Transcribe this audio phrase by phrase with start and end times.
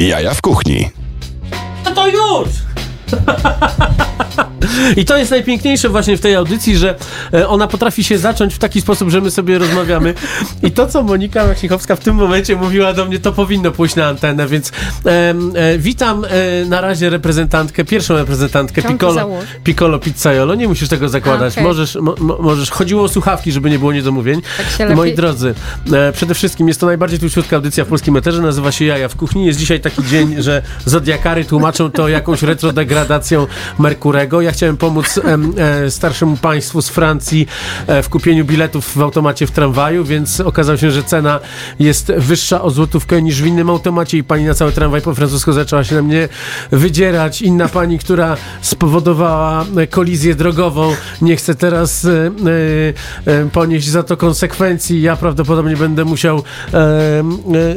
[0.00, 0.90] Jaja w kuchni.
[1.84, 2.48] No to już!
[4.96, 6.94] I to jest najpiękniejsze właśnie w tej audycji, że
[7.34, 10.14] e, ona potrafi się zacząć w taki sposób, że my sobie rozmawiamy.
[10.62, 14.06] I to, co Monika Macichowska w tym momencie mówiła do mnie, to powinno pójść na
[14.06, 14.72] antenę, więc
[15.06, 16.28] e, e, witam e,
[16.64, 19.28] na razie reprezentantkę, pierwszą reprezentantkę Piccolo.
[19.64, 20.54] Piccolo Pizzaiolo.
[20.54, 21.52] Nie musisz tego zakładać.
[21.52, 21.64] Okej.
[21.64, 22.70] Możesz, mo, mo, możesz.
[22.70, 24.42] Chodziło o słuchawki, żeby nie było niedomówień.
[24.78, 25.54] Tak Moi drodzy,
[25.92, 29.16] e, przede wszystkim jest to najbardziej tłuściutka audycja w polskim eterze, nazywa się Jaja w
[29.16, 29.46] kuchni.
[29.46, 33.46] Jest dzisiaj taki dzień, że zodiakary tłumaczą to jakąś retrodegradacją
[33.78, 34.40] Merkurego.
[34.40, 35.20] Ja chciałem pomóc
[35.56, 37.46] e, starszemu państwu z Francji
[37.86, 41.40] e, w kupieniu biletów w automacie w tramwaju, więc okazało się, że cena
[41.78, 45.52] jest wyższa o złotówkę niż w innym automacie i pani na cały tramwaj po francusku
[45.52, 46.28] zaczęła się na mnie
[46.70, 47.42] wydzierać.
[47.42, 52.10] Inna pani, która spowodowała kolizję drogową, nie chce teraz e,
[53.26, 55.02] e, e, ponieść za to konsekwencji.
[55.02, 56.42] Ja prawdopodobnie będę musiał
[56.74, 57.24] e,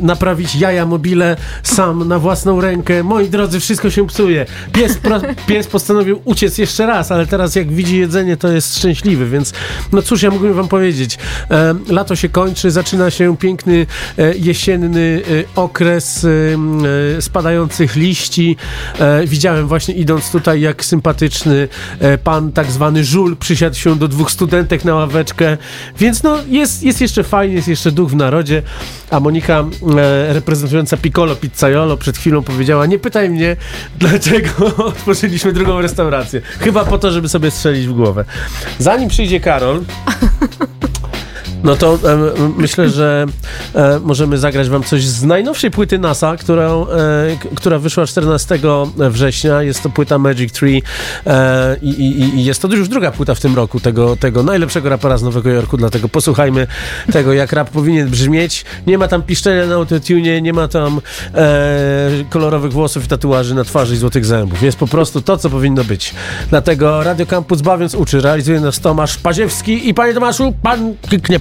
[0.01, 3.03] naprawić jaja mobile sam na własną rękę.
[3.03, 4.45] Moi drodzy, wszystko się psuje.
[4.71, 9.29] Pies, pro, pies postanowił uciec jeszcze raz, ale teraz jak widzi jedzenie, to jest szczęśliwy,
[9.29, 9.53] więc
[9.91, 11.17] no cóż, ja mógłbym wam powiedzieć.
[11.51, 13.85] E, lato się kończy, zaczyna się piękny
[14.17, 15.21] e, jesienny
[15.55, 16.27] e, okres
[17.19, 18.57] spadających liści.
[19.27, 21.67] Widziałem właśnie idąc tutaj, jak sympatyczny
[22.23, 25.57] pan tak zwany żul przysiadł się do dwóch studentek na ławeczkę,
[25.99, 28.61] więc no jest, jest jeszcze fajnie, jest jeszcze duch w narodzie,
[29.09, 29.65] a Monika
[30.29, 33.55] reprezentująca Piccolo Pizzaiolo przed chwilą powiedziała, nie pytaj mnie,
[33.99, 36.41] dlaczego otworzyliśmy drugą restaurację.
[36.59, 38.25] Chyba po to, żeby sobie strzelić w głowę.
[38.79, 39.81] Zanim przyjdzie Karol,
[41.63, 41.99] no to
[42.57, 43.25] myślę, że
[43.75, 46.95] e, możemy zagrać wam coś z najnowszej płyty NASA, którą, e,
[47.55, 48.59] która wyszła 14
[49.09, 49.63] września.
[49.63, 50.83] Jest to płyta Magic Tree
[51.27, 54.89] e, i, i, i jest to już druga płyta w tym roku tego, tego najlepszego
[54.89, 56.67] rapera z Nowego Jorku, dlatego posłuchajmy
[57.11, 58.65] tego, jak rap powinien brzmieć.
[58.87, 61.01] Nie ma tam piszczenia na autotune, nie ma tam
[61.35, 64.61] e, kolorowych włosów i tatuaży na twarzy i złotych zębów.
[64.61, 66.13] Jest po prostu to, co powinno być.
[66.49, 71.39] Dlatego Radio Campus Bawiąc Uczy realizuje nas Tomasz Paziewski i panie Tomaszu, pan kliknie.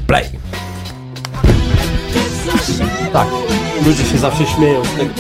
[3.12, 3.28] Tak,
[3.86, 5.14] ludzie się zawsze śmieją z tego.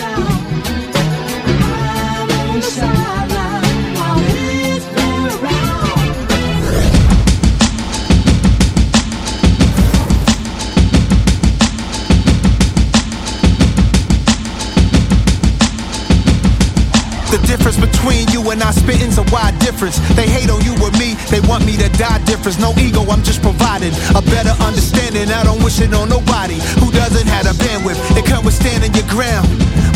[18.74, 19.98] Spitting's a wide difference.
[20.14, 22.58] They hate on you or me, they want me to die difference.
[22.58, 25.30] No ego, I'm just providing a better understanding.
[25.30, 27.98] I don't wish it on nobody who doesn't have a bandwidth.
[28.16, 29.48] It come with standing your ground.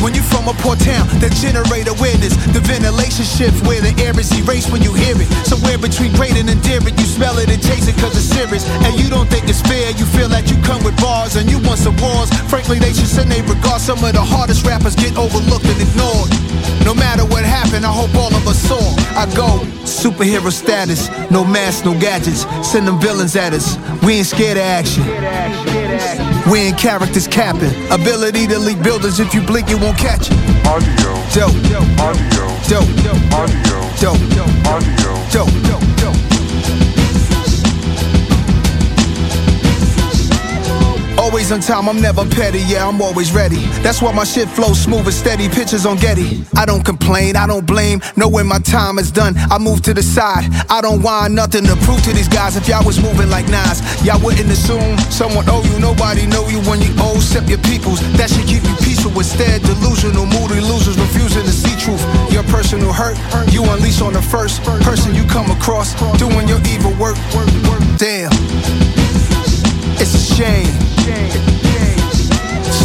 [0.07, 2.39] When you from a poor town, that generate awareness.
[2.55, 5.27] The ventilation shifts where the air is erased when you hear it.
[5.43, 8.63] Somewhere between great and endearing, you smell it and chase it cause it's serious.
[8.87, 11.59] And you don't think it's fair, you feel that you come with bars and you
[11.67, 12.31] want some wars.
[12.47, 13.83] Frankly, they should send they regard.
[13.83, 16.31] Some of the hardest rappers get overlooked and ignored.
[16.87, 18.79] No matter what happened, I hope all of us saw.
[19.19, 22.47] I go superhero status, no masks, no gadgets.
[22.63, 23.75] Send them villains at us.
[24.07, 25.03] We ain't scared of action.
[26.51, 27.73] We ain't characters capping.
[27.91, 29.19] Ability to lead buildings.
[29.19, 30.37] If you blink, you won't catch it.
[30.67, 31.57] Audio, Dope,
[32.01, 35.15] audio, dope, audio, dope, audio.
[35.33, 35.96] dope.
[41.37, 43.61] Always on time, I'm never petty, yeah, I'm always ready.
[43.85, 46.47] That's why my shit flows smooth and steady, pictures on Getty.
[46.57, 49.35] I don't complain, I don't blame, know when my time is done.
[49.53, 52.57] I move to the side, I don't want nothing to prove to these guys.
[52.57, 55.79] If y'all was moving like Nas, y'all wouldn't assume someone owe you.
[55.79, 58.01] Nobody know you when you owe, except your peoples.
[58.17, 59.61] That should keep you peaceful instead.
[59.61, 62.01] Delusional, moody losers refusing to see truth.
[62.33, 63.21] Your personal hurt,
[63.53, 67.21] you unleash on the first person you come across, doing your evil work.
[68.01, 68.33] Damn.
[70.01, 71.56] It's a shame change.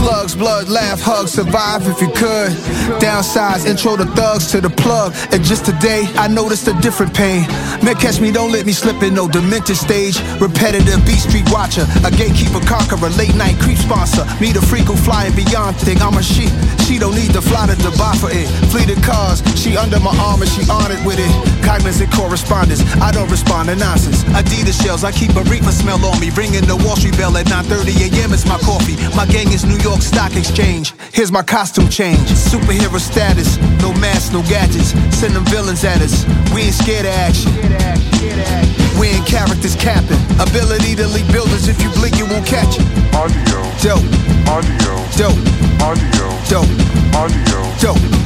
[0.02, 2.50] Slugs, blood, laugh, hug, survive if you could.
[2.98, 5.14] Downsides, intro the thugs to the plug.
[5.30, 7.46] And just today, I noticed a different pain.
[7.86, 10.18] Man, catch me, don't let me slip in no demented stage.
[10.42, 14.26] Repetitive beat street watcher, a gatekeeper conqueror, late night creep sponsor.
[14.42, 16.02] Me the freak who flying beyond thing.
[16.02, 16.50] I'm a she.
[16.82, 18.50] She don't need to fly to Dubai for it.
[18.74, 21.30] Fleeted cars, she under my arm and she honored with it.
[21.62, 24.26] Cognizant correspondence, I don't respond to nonsense.
[24.34, 26.34] Adidas shells, I keep a reefer smell on me.
[26.34, 28.34] Ringing the Wall Street bell at 9:30 a.m.
[28.34, 28.98] It's my coffee.
[29.16, 30.94] My gang is New York Stock Exchange.
[31.14, 32.20] Here's my costume change.
[32.30, 34.92] Superhero status, no masks, no gadgets.
[35.16, 36.26] Send them villains at us.
[36.54, 37.52] We ain't scared of action.
[39.00, 40.20] We ain't characters capping.
[40.40, 41.68] Ability to lead buildings.
[41.68, 42.86] If you blink, you won't catch it.
[43.14, 44.06] Audio, Dope,
[44.48, 45.38] audio, dope,
[45.82, 47.62] audio, dope, audio.
[47.82, 48.21] dope.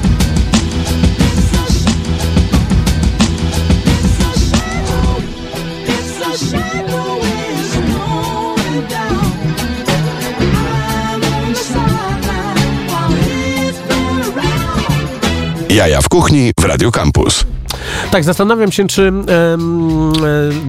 [15.76, 17.46] Jaja w kuchni w Radio Campus.
[18.12, 19.26] Tak, zastanawiam się, czy em,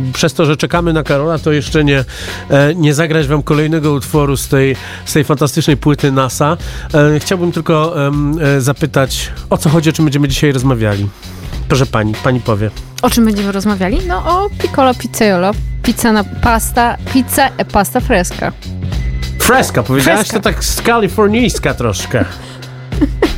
[0.08, 2.04] e, przez to, że czekamy na Karola, to jeszcze nie,
[2.50, 6.56] e, nie zagrać wam kolejnego utworu z tej, z tej fantastycznej płyty NASA.
[6.94, 11.08] E, chciałbym tylko em, e, zapytać, o co chodzi, o czym będziemy dzisiaj rozmawiali.
[11.68, 12.70] Proszę pani, pani powie.
[13.02, 13.98] O czym będziemy rozmawiali?
[14.06, 15.50] No o piccolo pizzaiolo,
[15.82, 18.52] pizza na pasta, pizza e pasta fresca.
[19.38, 22.24] Freska, powiedziałaś to tak z kalifornijska troszkę.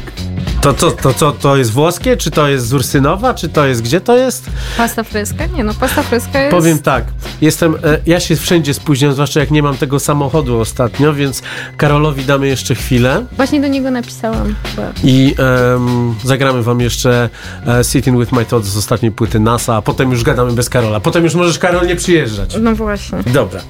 [0.61, 3.83] To, to, to, to, to jest włoskie, czy to jest z Ursynowa, czy to jest,
[3.83, 4.51] gdzie to jest?
[4.77, 5.47] Pasta fresca?
[5.47, 6.51] Nie no, pasta fresca jest...
[6.57, 7.05] Powiem tak,
[7.41, 11.43] jestem, e, ja się wszędzie spóźniam, zwłaszcza jak nie mam tego samochodu ostatnio, więc
[11.77, 14.55] Karolowi damy jeszcze chwilę Właśnie do niego napisałam.
[14.65, 14.89] Chyba.
[15.05, 15.35] i
[15.75, 17.29] em, zagramy wam jeszcze
[17.67, 21.01] e, Sitting With My Thoughts z ostatniej płyty NASA, a potem już gadamy bez Karola.
[21.01, 22.57] Potem już możesz Karol nie przyjeżdżać.
[22.61, 23.61] No właśnie, Dobra.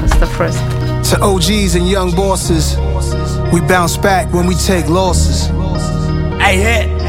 [0.00, 0.62] pasta fresca.
[1.10, 2.76] To OGs and young bosses,
[3.52, 5.48] we bounce back when we take losses.
[6.40, 7.00] Hey, hit.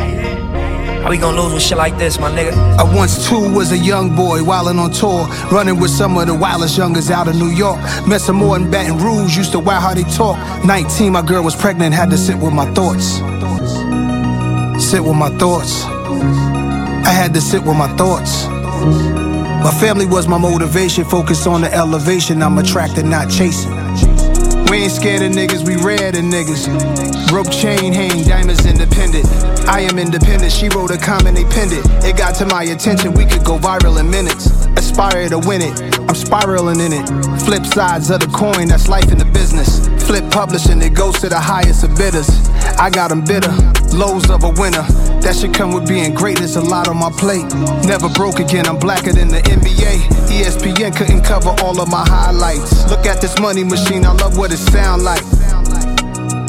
[1.01, 2.53] How we gonna lose with shit like this, my nigga?
[2.77, 6.35] I once too was a young boy wildin' on tour, running with some of the
[6.35, 7.79] wildest youngers out of New York.
[8.07, 10.37] Met some more in Baton Rouge, used to wow how they talk.
[10.63, 13.15] 19, my girl was pregnant, had to sit with my thoughts.
[14.83, 15.85] Sit with my thoughts.
[15.85, 18.45] I had to sit with my thoughts.
[18.45, 22.43] My family was my motivation, focus on the elevation.
[22.43, 23.80] I'm attracted, not chasing.
[24.91, 26.67] Scared of niggas, we rare than niggas.
[27.29, 29.25] Broke chain hang, diamonds independent.
[29.67, 31.85] I am independent, she wrote a comment, they pinned it.
[32.03, 34.51] It got to my attention, we could go viral in minutes.
[34.75, 37.07] Aspire to win it, I'm spiraling in it.
[37.41, 39.87] Flip sides of the coin, that's life in the business.
[40.05, 42.29] Flip publishing, it goes to the highest of bidders.
[42.77, 43.51] I got them bitter,
[43.95, 44.85] lows of a winner.
[45.21, 47.45] That should come with being great, there's a lot on my plate.
[47.85, 50.09] Never broke again, I'm blacker than the NBA.
[50.27, 52.89] ESPN couldn't cover all of my highlights.
[52.89, 55.21] Look at this money machine, I love what it sound like.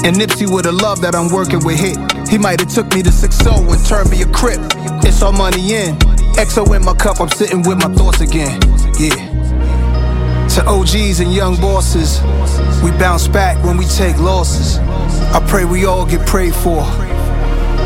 [0.05, 1.97] And Nipsey would've loved that I'm working with hit.
[2.29, 4.59] He might've took me to 6-0 and turned me a crip.
[5.05, 5.95] It's all money in.
[6.35, 8.59] XO in my cup, I'm sitting with my thoughts again.
[8.99, 9.15] Yeah.
[10.57, 12.21] To OGs and young bosses,
[12.83, 14.79] we bounce back when we take losses.
[15.33, 16.83] I pray we all get prayed for.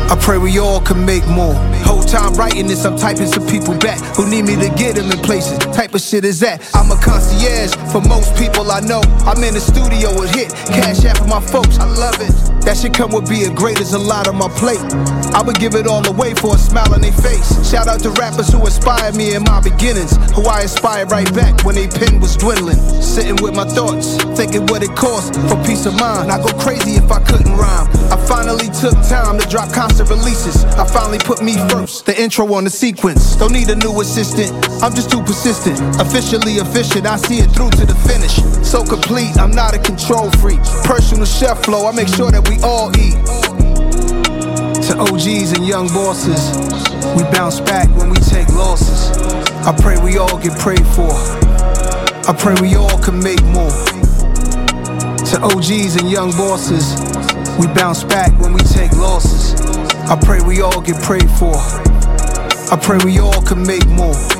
[0.09, 1.53] I pray we all can make more.
[1.83, 5.11] Whole time writing this, I'm typing some people back who need me to get them
[5.11, 5.57] in places.
[5.75, 6.63] Type of shit is that?
[6.73, 9.01] I'm a concierge for most people I know.
[9.27, 11.77] I'm in the studio with hit, cash out for my folks.
[11.79, 12.31] I love it.
[12.63, 14.83] That should come with being great as a lot on my plate.
[15.31, 17.47] I would give it all away for a smile on their face.
[17.63, 21.63] Shout out to rappers who inspired me in my beginnings, who I inspired right back
[21.63, 22.79] when they pen was dwindling.
[23.01, 26.31] Sitting with my thoughts, thinking what it costs for peace of mind.
[26.31, 27.87] I go crazy if I couldn't rhyme.
[28.11, 30.63] I finally took time to drop constant releases.
[30.77, 33.35] I finally put me first, the intro on the sequence.
[33.35, 34.51] Don't need a new assistant,
[34.83, 35.79] I'm just too persistent.
[35.99, 38.35] Officially efficient, I see it through to the finish.
[38.65, 40.59] So complete, I'm not a control freak.
[40.83, 43.17] Personal chef flow, I make sure that we all eat.
[44.87, 46.53] To OGs and young bosses,
[47.15, 49.11] we bounce back when we take losses.
[49.65, 51.11] I pray we all get prayed for.
[52.29, 53.73] I pray we all can make more.
[55.31, 56.95] To OGs and young bosses,
[57.59, 59.66] we bounce back when we take losses.
[60.09, 61.53] I pray we all get prayed for.
[62.71, 64.36] I pray we all can make more.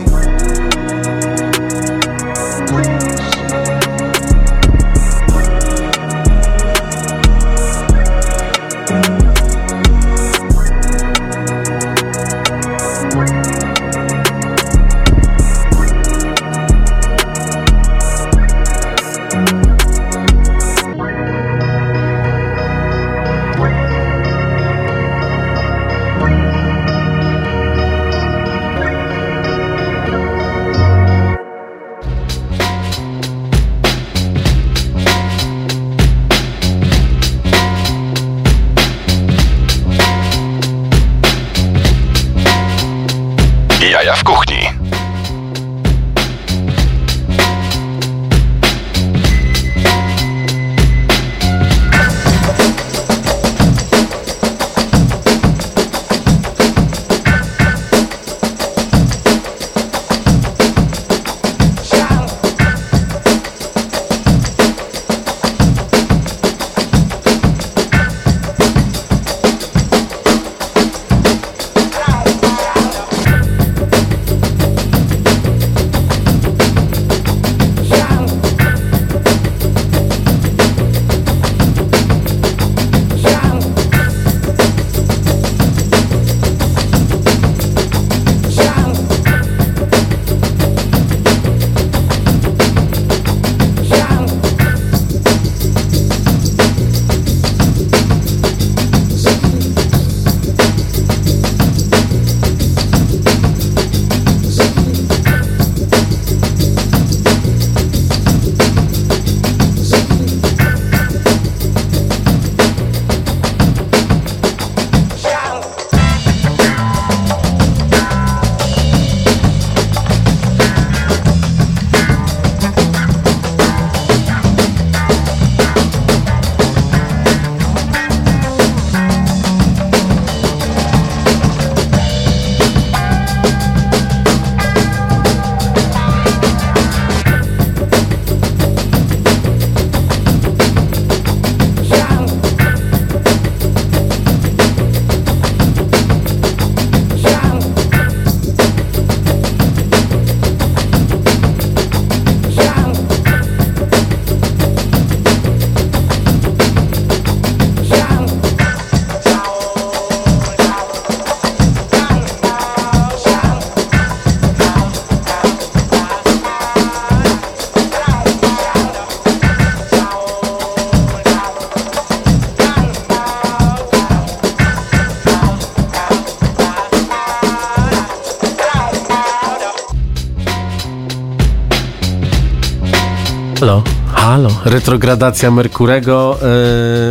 [183.60, 183.84] Halo,
[184.14, 184.50] halo.
[184.66, 186.40] Retrogradacja Merkurego,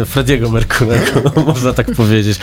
[0.02, 2.38] e, Frediego Merkurego, można tak powiedzieć.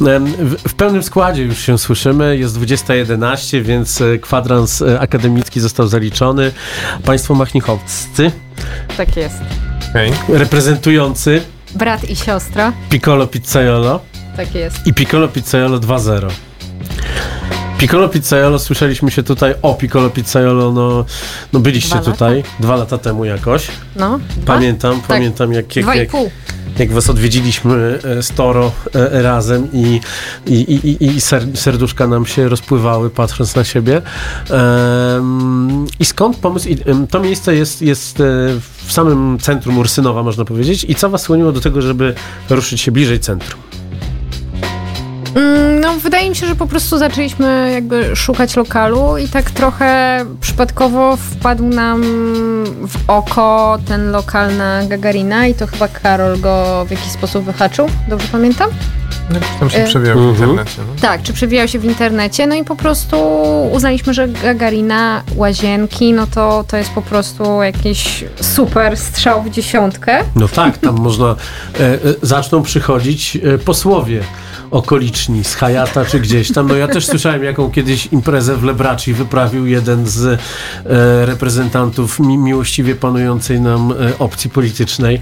[0.00, 2.36] W, w pełnym składzie już się słyszymy.
[2.36, 6.52] Jest 20.11, więc e, kwadrans e, akademicki został zaliczony.
[7.04, 8.32] Państwo machnichowscy,
[8.96, 9.36] Tak jest.
[10.28, 11.42] Reprezentujący
[11.74, 12.72] Brat i siostra.
[12.90, 14.00] Piccolo Pizzaiolo
[14.36, 14.86] Tak jest.
[14.86, 16.30] i Piccolo Pizzaiolo 2.0.
[17.80, 21.04] Piccolo Pizzaiolo, słyszeliśmy się tutaj o Piccolo Pizzaiolo, no,
[21.52, 23.68] no byliście Dwa tutaj dwa lata temu jakoś.
[23.96, 24.20] No.
[24.46, 26.08] Pamiętam, pamiętam jak, jak, jak,
[26.78, 30.00] jak was odwiedziliśmy e, z Toro e, razem i,
[30.46, 34.02] i, i, i ser, serduszka nam się rozpływały patrząc na siebie.
[36.00, 36.68] I skąd pomysł?
[37.10, 38.24] To miejsce jest, jest e,
[38.86, 40.86] w samym centrum Ursynowa, można powiedzieć.
[40.88, 42.14] I co was skłoniło do tego, żeby
[42.50, 43.69] ruszyć się bliżej centrum?
[45.34, 50.20] Mm, No, wydaje mi się, że po prostu zaczęliśmy jakby szukać lokalu i tak trochę
[50.40, 52.02] przypadkowo wpadł nam
[52.88, 57.86] w oko ten lokal na Gagarina i to chyba Karol go w jakiś sposób wyhaczył,
[58.08, 58.70] dobrze pamiętam?
[59.34, 60.50] Jakoś tam się E, przewijał w Mhm.
[60.50, 60.82] internecie.
[60.94, 61.00] No.
[61.02, 63.16] Tak, czy przewijał się w internecie, no i po prostu
[63.72, 70.18] uznaliśmy, że Gagarina, łazienki, no to, to jest po prostu jakiś super strzał w dziesiątkę.
[70.36, 74.20] No tak, tam można, e, e, zaczną przychodzić e, posłowie
[74.70, 76.68] okoliczni z Hayata czy gdzieś tam.
[76.68, 80.38] No ja też słyszałem, jaką kiedyś imprezę w Lebraci wyprawił jeden z e,
[81.26, 85.20] reprezentantów mi, miłościwie panującej nam e, opcji politycznej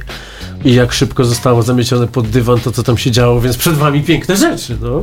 [0.64, 4.02] i jak szybko zostało zamiecione pod dywan to, co tam się działo, więc przed wami
[4.02, 5.00] piękne rzeczy, no.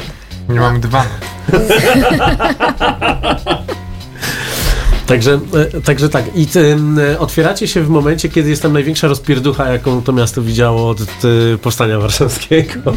[0.49, 1.09] Nie mamy dywanu.
[5.07, 5.39] Także,
[5.75, 6.35] e, także tak.
[6.35, 10.41] I tym, e, otwieracie się w momencie, kiedy jest tam największa rozpierducha, jaką to miasto
[10.41, 12.79] widziało od e, powstania warszawskiego.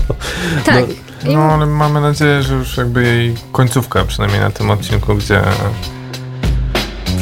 [0.64, 0.84] Tak.
[1.24, 5.42] I No ale mamy nadzieję, że już jakby jej końcówka, przynajmniej na tym odcinku, gdzie,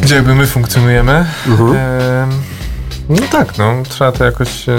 [0.03, 1.27] gdzie jakby my funkcjonujemy.
[1.47, 1.77] Mhm.
[1.77, 2.31] Em,
[3.09, 4.77] no tak, no trzeba to jakoś e,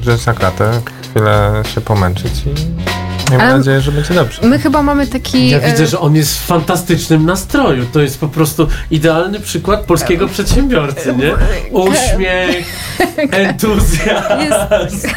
[0.00, 4.42] wziąć na klatę, chwilę się pomęczyć i miejmy Ale- nadzieję, że będzie dobrze.
[4.46, 5.48] my chyba mamy taki...
[5.50, 7.86] Ja e, widzę, że on jest w fantastycznym nastroju.
[7.92, 11.34] To jest po prostu idealny przykład polskiego przedsiębiorcy, nie?
[11.72, 12.66] Uśmiech,
[13.30, 15.08] entuzjazm.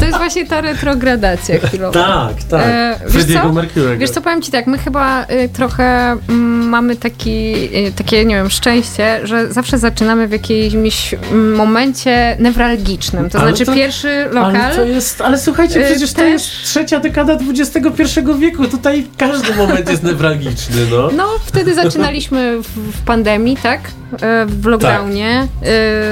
[0.00, 1.92] To jest właśnie ta retrogradacja chwilowa.
[2.04, 2.62] Tak, tak.
[2.66, 3.52] E, wiesz co?
[3.98, 7.54] Wiesz co, powiem ci tak, my chyba y, trochę mm, mamy taki,
[7.86, 13.30] y, takie, nie wiem, szczęście, że zawsze zaczynamy w jakimś mm, momencie newralgicznym.
[13.30, 14.56] To Ale znaczy to- pierwszy lokal...
[14.56, 18.64] Ale to jest, ale słuchajcie, Y, przecież to też- jest trzecia dekada XXI wieku.
[18.64, 21.10] Tutaj każdy moment jest newralgiczny, no.
[21.16, 22.66] No, wtedy zaczynaliśmy w,
[22.96, 23.80] w pandemii, tak?
[24.22, 25.46] E, W lockdownie.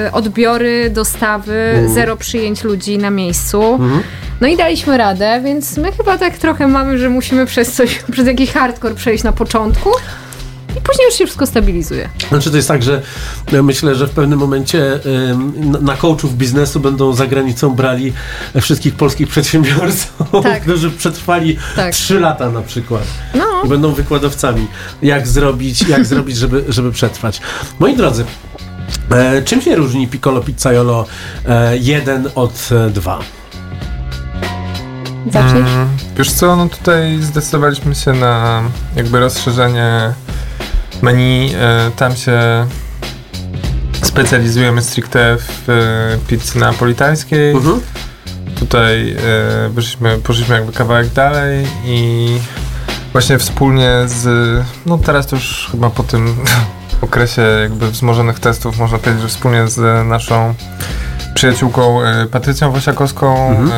[0.07, 1.95] E, Odbiory, dostawy, Mhm.
[1.95, 3.56] zero przyjęć ludzi na miejscu.
[3.65, 4.03] Mhm.
[4.41, 8.27] No i daliśmy radę, więc my chyba tak trochę mamy, że musimy przez coś, przez
[8.27, 9.91] jakiś hardcore przejść na początku
[10.77, 12.09] i później już się wszystko stabilizuje.
[12.29, 13.03] Znaczy to jest tak, że
[13.53, 15.01] ja myślę, że w pewnym momencie
[15.81, 18.13] na- coachów biznesu będą za granicą brali
[18.61, 20.11] wszystkich polskich przedsiębiorców,
[20.43, 20.63] Tak.
[20.63, 21.93] którzy przetrwali Tak.
[21.95, 23.03] trzy lata na przykład.
[23.35, 24.67] No, i będą wykładowcami,
[25.03, 27.41] jak zrobić, jak zrobić żeby, żeby przetrwać.
[27.79, 28.25] Moi drodzy,
[29.11, 31.05] e, czym się różni Piccolo Pizzaiolo
[31.49, 33.19] e, 1 od e, 2?
[35.33, 35.71] Zaczniesz?
[35.71, 38.63] Mm, Wiesz co, no tutaj zdecydowaliśmy się na
[38.97, 40.13] jakby rozszerzenie
[41.03, 41.55] menu.
[41.55, 42.67] E, Tam się
[44.03, 47.53] specjalizujemy stricte w e, pizzy napolitańskiej.
[47.53, 47.81] Mhm.
[48.59, 52.29] Tutaj e, wyszliśmy, poszliśmy jakby kawałek dalej i
[53.13, 54.29] właśnie wspólnie z,
[54.87, 56.37] no teraz to już chyba po tym
[57.03, 60.55] okresie jakby wzmożonych testów można powiedzieć, że wspólnie z naszą
[61.37, 63.71] przyjaciółką e, Patrycją Wosiakowską Mhm.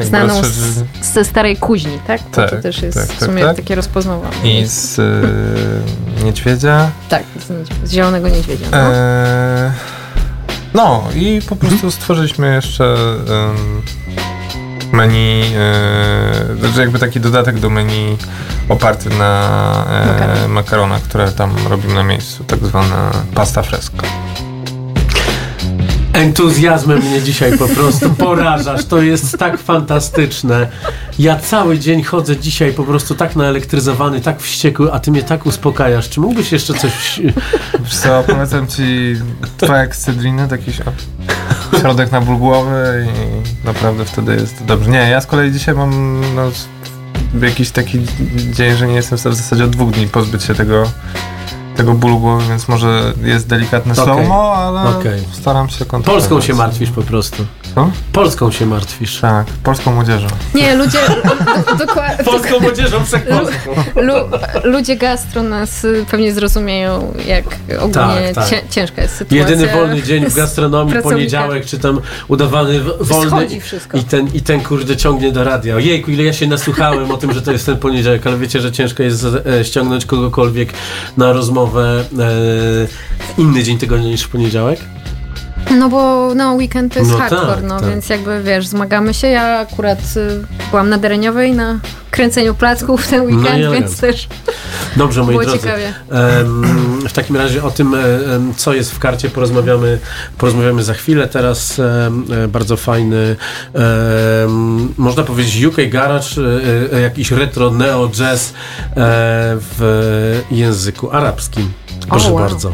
[0.00, 2.20] e, Znaną z, rozszerzy- ze starej kuźni, tak?
[2.22, 3.56] Bo Tak, to też jest tak, w tak, sumie tak.
[3.56, 4.28] takie rozpoznawane.
[4.44, 6.90] i z e, Niedźwiedzia.
[7.08, 8.66] Tak, z, z zielonego niedźwiedzia.
[8.70, 8.76] No.
[8.78, 9.72] E,
[10.74, 12.94] no i po prostu stworzyliśmy jeszcze
[14.92, 18.16] menu, e, znaczy jakby taki dodatek do menu
[18.68, 20.50] oparty na e, Makaron.
[20.50, 23.96] makaronach, które tam robimy na miejscu, tak zwana pasta fresco.
[26.18, 28.84] Entuzjazmem mnie dzisiaj po prostu porażasz.
[28.84, 30.68] To jest tak fantastyczne.
[31.18, 35.46] Ja cały dzień chodzę dzisiaj po prostu tak naelektryzowany, tak wściekły, a ty mnie tak
[35.46, 36.08] uspokajasz.
[36.08, 37.20] Czy mógłbyś jeszcze coś...
[37.80, 39.16] Wiesz co, polecam ci
[39.58, 40.92] dwa ekscedriny, taki śro-
[41.80, 43.06] środek na ból głowy
[43.62, 44.90] i naprawdę wtedy jest dobrze.
[44.90, 46.50] Nie, ja z kolei dzisiaj mam no,
[47.46, 48.00] jakiś taki
[48.52, 50.90] dzień, że nie jestem w stanie w zasadzie od dwóch dni pozbyć się tego,
[51.78, 55.22] tego bólu głowy, więc może jest delikatne slow-mo, ale okej.
[55.32, 56.28] staram się kontrolować.
[56.28, 57.44] Polską się martwisz po prostu.
[57.74, 57.90] Co?
[58.12, 59.20] Polską się martwisz.
[59.20, 60.26] Tak, polską młodzieżą.
[60.54, 60.98] Nie, ludzie...
[61.78, 63.70] do- dokła- Polską młodzieżą wszechpolską.
[63.96, 64.12] Lu,
[64.64, 67.44] ludzie gastro nas y, pewnie zrozumieją, jak
[67.80, 68.48] ogólnie Tak, tak.
[68.50, 69.38] Cię, ciężka jest sytuacja.
[69.38, 73.48] Jedyny wolny dzień w gastronomii, poniedziałek, czy tam udawany wolny
[73.94, 75.74] i ten, i ten kurde ciągnie do radia.
[75.76, 78.72] Ojejku, ile ja się nasłuchałem o tym, że to jest ten poniedziałek, ale wiecie, że
[78.72, 79.26] ciężko jest
[79.60, 80.72] e, ściągnąć kogokolwiek
[81.16, 84.80] na rozmowę e, w inny dzień tygodnia niż w poniedziałek?
[85.78, 87.88] No bo no, weekend to jest No hardcore, tak, no tak.
[87.88, 89.26] więc jakby wiesz, zmagamy się.
[89.28, 91.78] Ja akurat y, byłam na Dereniowej na
[92.10, 94.28] kręceniu placków w ten weekend, No więc też
[94.96, 95.58] Dobrze, moi było drodzy.
[95.58, 95.94] ciekawie.
[97.08, 97.98] W takim razie o tym, e,
[98.56, 99.98] co jest w karcie, porozmawiamy,
[100.38, 101.28] porozmawiamy za chwilę.
[101.28, 102.10] Teraz e,
[102.48, 103.36] bardzo fajny,
[104.98, 106.26] można powiedzieć, UK Garage,
[106.92, 108.52] e, jakiś retro neo jazz
[109.60, 111.72] w języku arabskim.
[112.08, 112.48] Proszę O, wow.
[112.48, 112.72] bardzo.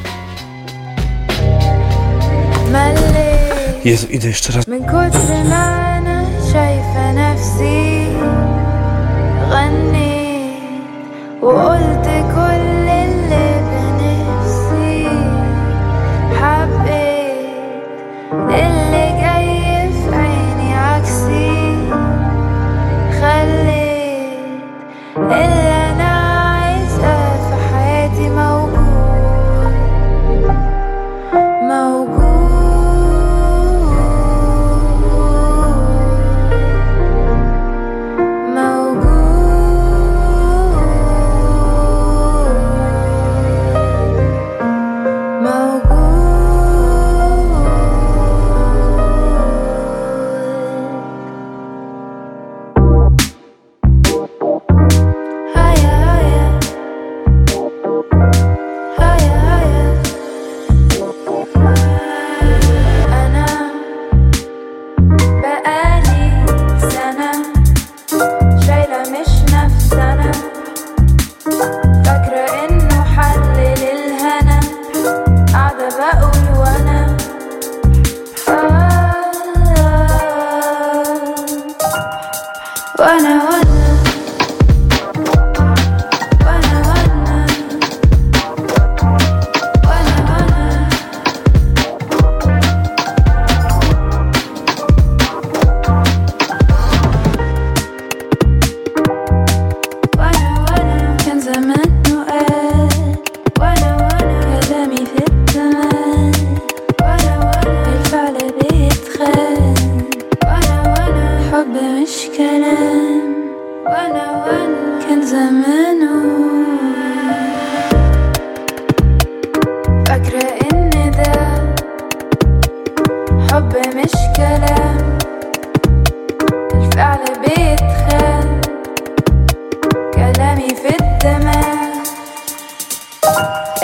[2.73, 4.67] مليت Jezu, idę jeszcze raz.
[4.67, 4.85] من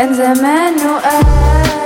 [0.01, 1.80] and the man who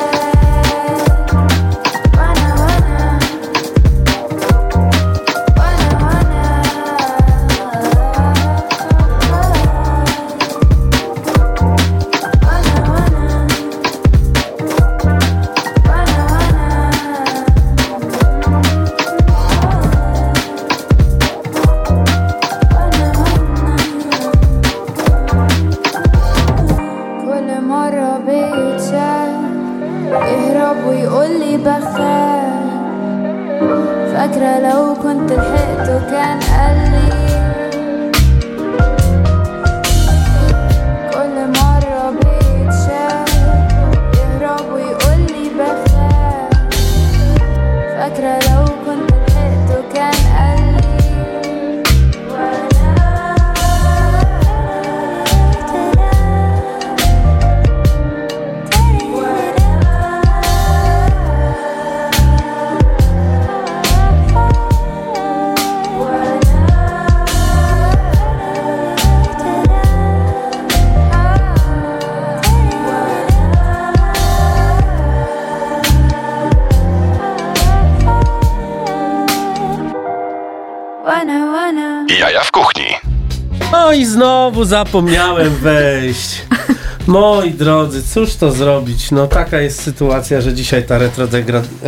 [84.65, 86.43] znowu zapomniałem wejść.
[87.07, 89.11] Moi drodzy, cóż to zrobić?
[89.11, 91.79] No taka jest sytuacja, że dzisiaj ta retrodegradacja...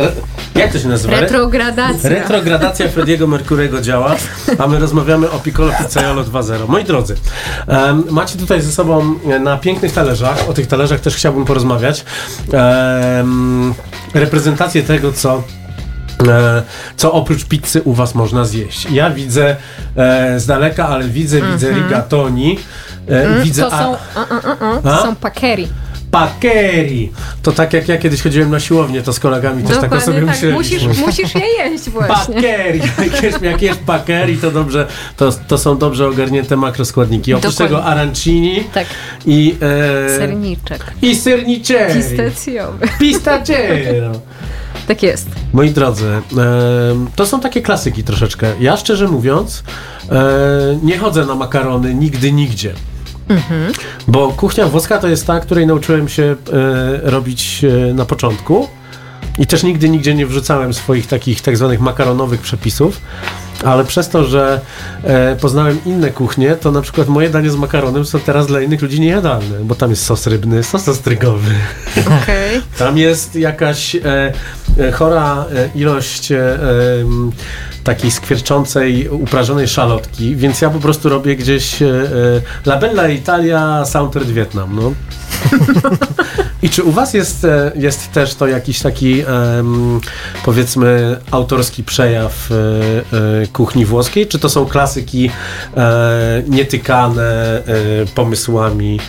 [0.55, 1.13] Jak to się nazywa?
[1.13, 2.09] Re- Retrogradacja.
[2.09, 4.15] Retrogradacja Frediego Merkurego działa,
[4.57, 6.67] a my rozmawiamy o Piccolo Pizzaiolo 2.0.
[6.69, 7.15] Moi drodzy,
[7.67, 12.05] em, macie tutaj ze sobą e, na pięknych talerzach, o tych talerzach też chciałbym porozmawiać,
[12.53, 13.73] em,
[14.13, 15.56] reprezentację tego, co E,
[16.97, 18.87] co oprócz pizzy u was można zjeść.
[18.91, 19.55] Ja widzę
[19.95, 22.59] e, z daleka, ale widzę, widzę rigatoni,
[23.07, 23.83] e, widzę Mhm.
[23.87, 25.67] To są, a, a, a, są pakeri.
[26.11, 27.11] pakeri.
[27.43, 30.21] To tak jak ja kiedyś chodziłem na siłownię, to z kolegami też tak o sobie
[30.25, 30.37] tak.
[30.53, 32.35] Musisz, musisz je jeść właśnie.
[32.35, 32.79] Pakeri,
[33.11, 37.33] jak jesz, jak jesz pakeri, to dobrze, to, to są dobrze ogarnięte makroskładniki.
[37.33, 37.75] Oprócz Dokładnie.
[37.77, 38.87] tego arancini Tak,
[39.25, 39.55] i,
[40.07, 40.85] e, serniczek.
[41.01, 41.93] i serniczeri.
[42.03, 42.87] Pistacjowy.
[42.99, 44.11] Pistacero.
[44.87, 45.27] Tak jest.
[45.53, 46.21] Moi drodzy,
[47.15, 48.47] to są takie klasyki troszeczkę.
[48.59, 49.63] Ja szczerze mówiąc,
[50.11, 52.73] e, nie chodzę na makarony nigdy, nigdzie.
[54.07, 56.35] Bo kuchnia włoska to jest ta, której nauczyłem się e,
[57.03, 58.67] robić e, na początku.
[59.39, 63.01] I też nigdy, nigdzie nie wrzucałem swoich takich tak zwanych makaronowych przepisów.
[63.63, 64.61] Ale przez to, że
[65.03, 68.81] e, poznałem inne kuchnie, to na przykład moje danie z makaronem są teraz dla innych
[68.81, 71.51] ludzi niejadalne, bo tam jest sos rybny, sos ostrygowy.
[72.23, 72.61] Okej.
[72.79, 74.33] Tam jest jakaś e,
[74.79, 76.57] e, chora e, ilość e,
[77.87, 83.85] takiej skwierczącej, uprażonej szalotki, więc ja po prostu robię gdzieś e, e, La Bella Italia,
[83.85, 84.93] Sauntert Vietnam, no.
[86.63, 90.01] I czy u was jest, e, jest też to jakiś taki, em,
[90.45, 94.27] powiedzmy, autorski przejaw e, kuchni włoskiej?
[94.27, 95.31] Czy to są klasyki
[95.77, 97.63] e, nietykane
[98.15, 98.99] pomysłami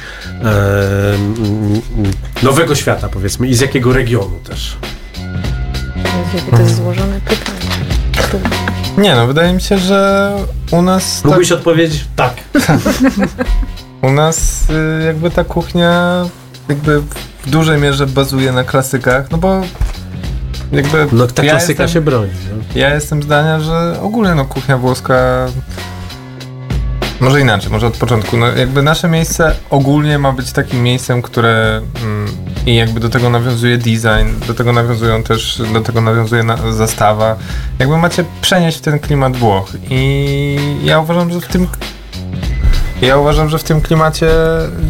[2.43, 4.77] nowego świata, powiedzmy, i z jakiego regionu też?
[6.35, 7.59] Jakie to jest złożone pytanie.
[8.99, 10.33] Nie no, wydaje mi się, że
[10.71, 11.17] u nas...
[11.17, 12.35] Tak, Mógłbyś odpowiedzieć tak.
[14.03, 16.25] u nas y, jakby ta kuchnia
[16.69, 17.01] jakby
[17.47, 19.61] w dużej mierze bazuje na klasykach, no bo
[20.73, 22.31] jakby No ta ja klasyka jestem, się broni.
[22.51, 22.81] No.
[22.81, 25.47] Ja jestem zdania, że ogólnie no kuchnia włoska
[27.21, 28.37] może inaczej, może od początku.
[28.37, 32.29] No, jakby nasze miejsce ogólnie ma być takim miejscem, które mm,
[32.67, 37.37] i jakby do tego nawiązuje design, do tego nawiązują też, do tego nawiązuje na, zastawa.
[37.79, 41.67] Jakby macie przenieść w ten klimat Włoch i ja uważam, że w tym
[43.03, 44.31] ja uważam, że w tym klimacie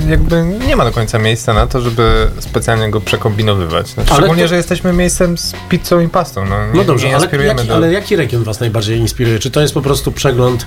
[0.08, 3.96] jakby nie ma do końca miejsca na to, żeby specjalnie go przekombinowywać.
[3.96, 6.44] No, szczególnie, to- że jesteśmy miejscem z pizzą i pastą.
[6.44, 7.74] No, nie, No dobrze, nie ale jaki, do...
[7.74, 9.38] ale jaki region was najbardziej inspiruje?
[9.38, 10.66] Czy to jest po prostu przegląd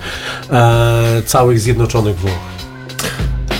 [0.51, 2.33] e, całych zjednoczonych Włoch?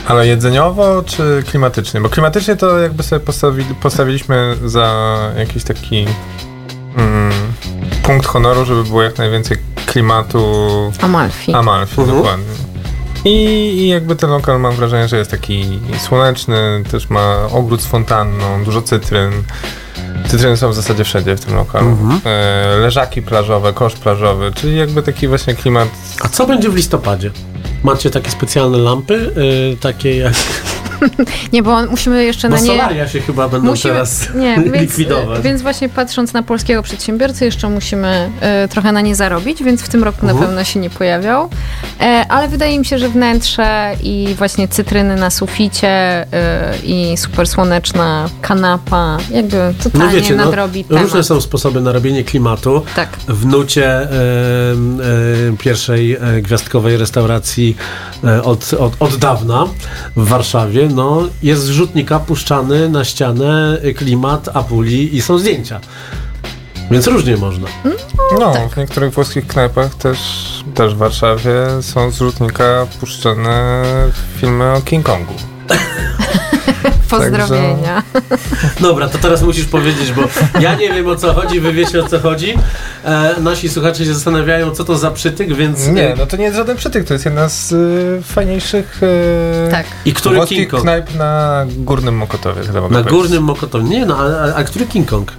[0.07, 2.01] Ale jedzeniowo czy klimatycznie?
[2.01, 6.05] Bo klimatycznie to jakby sobie postawili, postawiliśmy za jakiś taki
[6.97, 7.31] mm,
[8.03, 10.45] punkt honoru, żeby było jak najwięcej klimatu
[11.01, 11.53] Amalfi.
[11.53, 12.17] Amalfi, Mhm.
[12.17, 12.45] dokładnie.
[13.25, 13.29] I,
[13.77, 18.63] I jakby ten lokal mam wrażenie, że jest taki słoneczny, też ma ogród z fontanną,
[18.63, 19.31] dużo cytryn.
[20.27, 21.87] Cytryny są w zasadzie wszędzie w tym lokalu.
[21.87, 22.21] Mhm.
[22.25, 25.89] E, leżaki plażowe, kosz plażowy, czyli jakby taki właśnie klimat
[26.21, 27.31] A co będzie w listopadzie?
[27.83, 29.31] Macie takie specjalne lampy?
[29.73, 30.33] Y, takie jak...
[31.53, 32.67] Nie, bo musimy jeszcze Bo na nie...
[32.67, 35.41] solaria się chyba będą Musimy, teraz nie, więc, likwidować.
[35.41, 39.89] więc właśnie patrząc na polskiego przedsiębiorcę, jeszcze musimy e, trochę na nie zarobić, więc w
[39.89, 40.47] tym roku na Mhm.
[40.47, 41.49] pewno się nie pojawiał.
[42.01, 46.25] E, ale wydaje mi się, że wnętrze i właśnie cytryny na suficie e,
[46.83, 51.03] i super słoneczna kanapa, jakby No totalnie wiecie, no, nadrobi temat.
[51.03, 52.83] różne są sposoby na robienie klimatu.
[52.95, 53.09] Tak.
[53.27, 54.07] W nucie
[55.59, 57.75] pierwszej gwiazdkowej restauracji
[58.43, 59.65] od, od, od dawna
[60.15, 65.79] w Warszawie, no, jest z rzutnika puszczany na ścianę klimat Apuli i są zdjęcia.
[66.91, 67.67] Więc różnie można.
[68.39, 68.69] No, Tak.
[68.73, 70.19] w niektórych włoskich knajpach też,
[70.75, 73.83] też w Warszawie są z rzutnika puszczane
[74.39, 75.33] filmy o King Kongu.
[77.09, 78.03] Pozdrowienia.
[78.79, 80.21] Dobra, to teraz musisz powiedzieć, bo
[80.59, 82.53] ja nie wiem o co chodzi, wy wiecie o co chodzi.
[83.05, 85.87] E, nasi słuchacze się zastanawiają, co to za przytyk, więc...
[85.87, 89.85] Nie, no to nie jest żaden przytyk, to jest jedna z y, fajniejszych y, Tak.
[90.05, 90.83] I który King Kong?
[90.83, 92.61] knajp na Górnym Mokotowie.
[92.61, 93.11] Mogę Na powiedzieć.
[93.11, 93.83] górnym Mokotowie.
[93.89, 95.31] Nie, no, a, a, a który King Kong?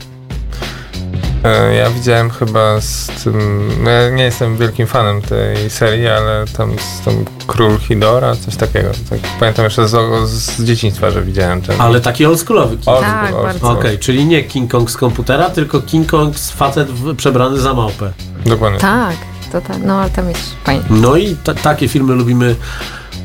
[1.45, 3.69] E, Ja widziałem chyba z tym.
[3.85, 8.57] no Ja nie jestem wielkim fanem tej serii, ale tam z tym Król Hidora, coś
[8.57, 8.89] takiego.
[9.11, 11.81] Tak, pamiętam jeszcze z, z dzieciństwa, że widziałem ten.
[11.81, 13.03] Ale taki oldschoolowy King Kong.
[13.43, 13.65] Tak.
[13.65, 17.75] Okej, czyli nie King Kong z komputera, tylko King Kong z facet w, przebrany za
[17.75, 18.13] małpę.
[18.47, 18.79] Dokładnie.
[18.79, 19.17] Tak,
[19.53, 19.77] to tak.
[19.85, 20.83] No ale tam jest fajnie.
[20.91, 22.57] No i ta, takie filmy lubimy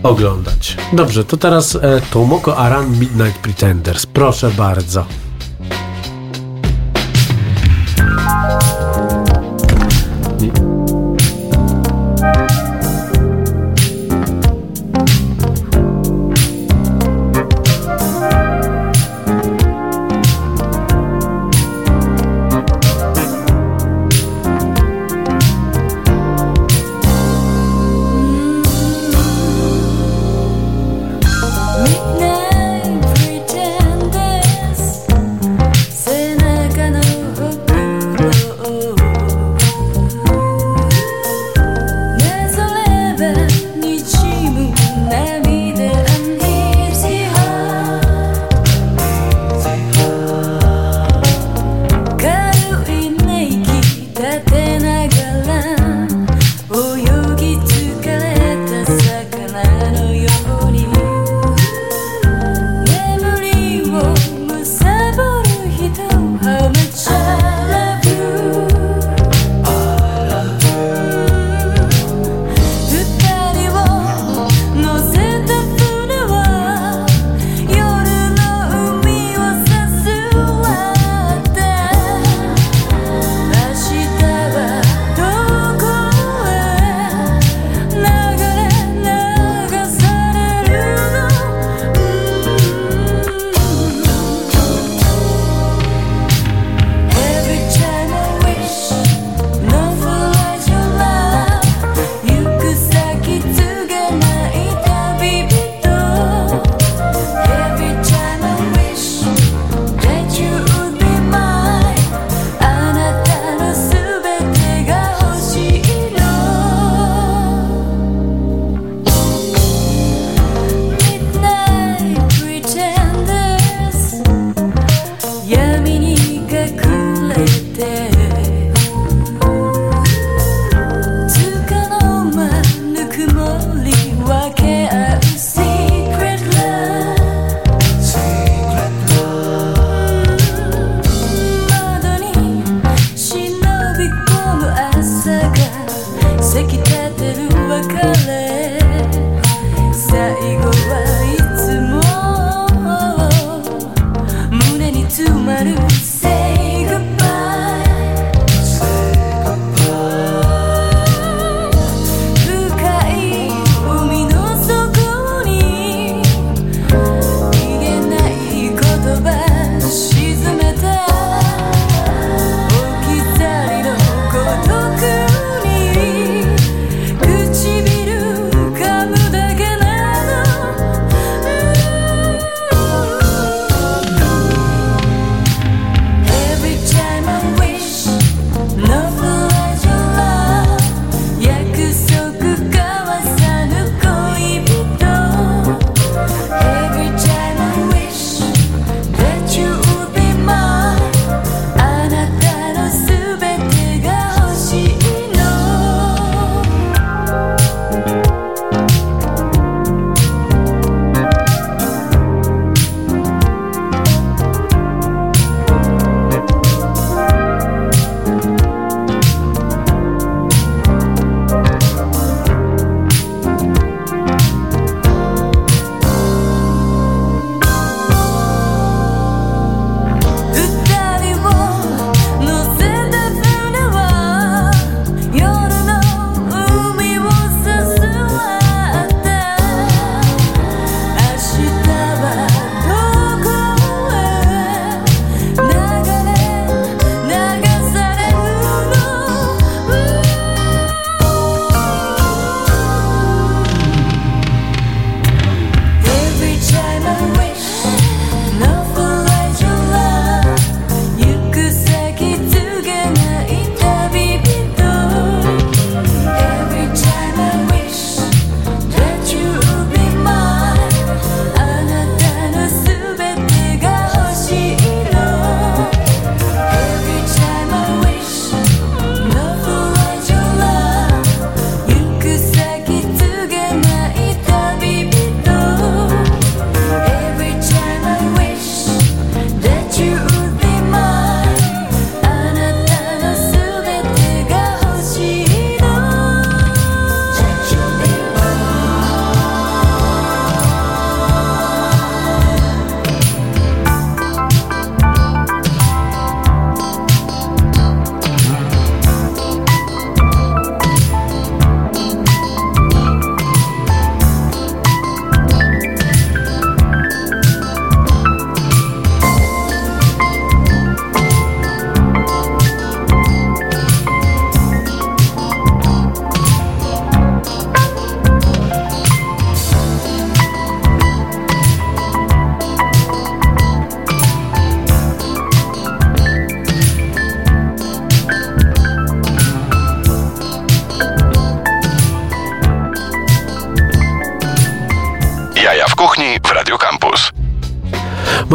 [0.03, 0.77] oglądać.
[0.93, 1.80] Dobrze, to teraz e,
[2.12, 4.06] Tomoko Aran Midnight Pretenders.
[4.06, 5.06] Proszę bardzo.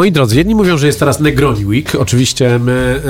[0.03, 1.95] Moi drodzy, jedni mówią, że jest teraz Negroni Week.
[1.95, 3.01] Oczywiście my e,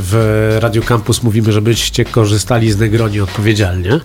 [0.00, 4.00] w Radio Campus mówimy, żebyście korzystali z Negroni odpowiedzialnie.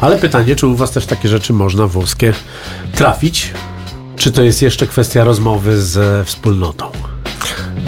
[0.00, 2.32] Ale pytanie, czy u was też takie rzeczy można włoskie
[2.94, 3.52] trafić?
[4.16, 6.90] Czy to jest jeszcze kwestia rozmowy ze wspólnotą?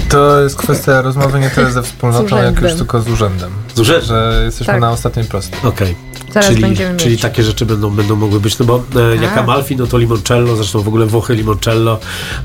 [0.09, 3.51] To jest kwestia rozmowy nie tyle ze wspólnotą, jak już tylko z urzędem.
[3.75, 4.07] Z urzędem?
[4.07, 4.81] Że jesteśmy Tak.
[4.81, 5.61] na ostatniej prostej.
[5.63, 6.08] Okej.
[6.33, 7.21] Zaraz Czyli, będziemy czyli mieć.
[7.21, 9.39] takie rzeczy będą, będą mogły być, no bo e, jak Tak.
[9.39, 11.99] Amalfi, no to limoncello, zresztą w ogóle Włochy limoncello,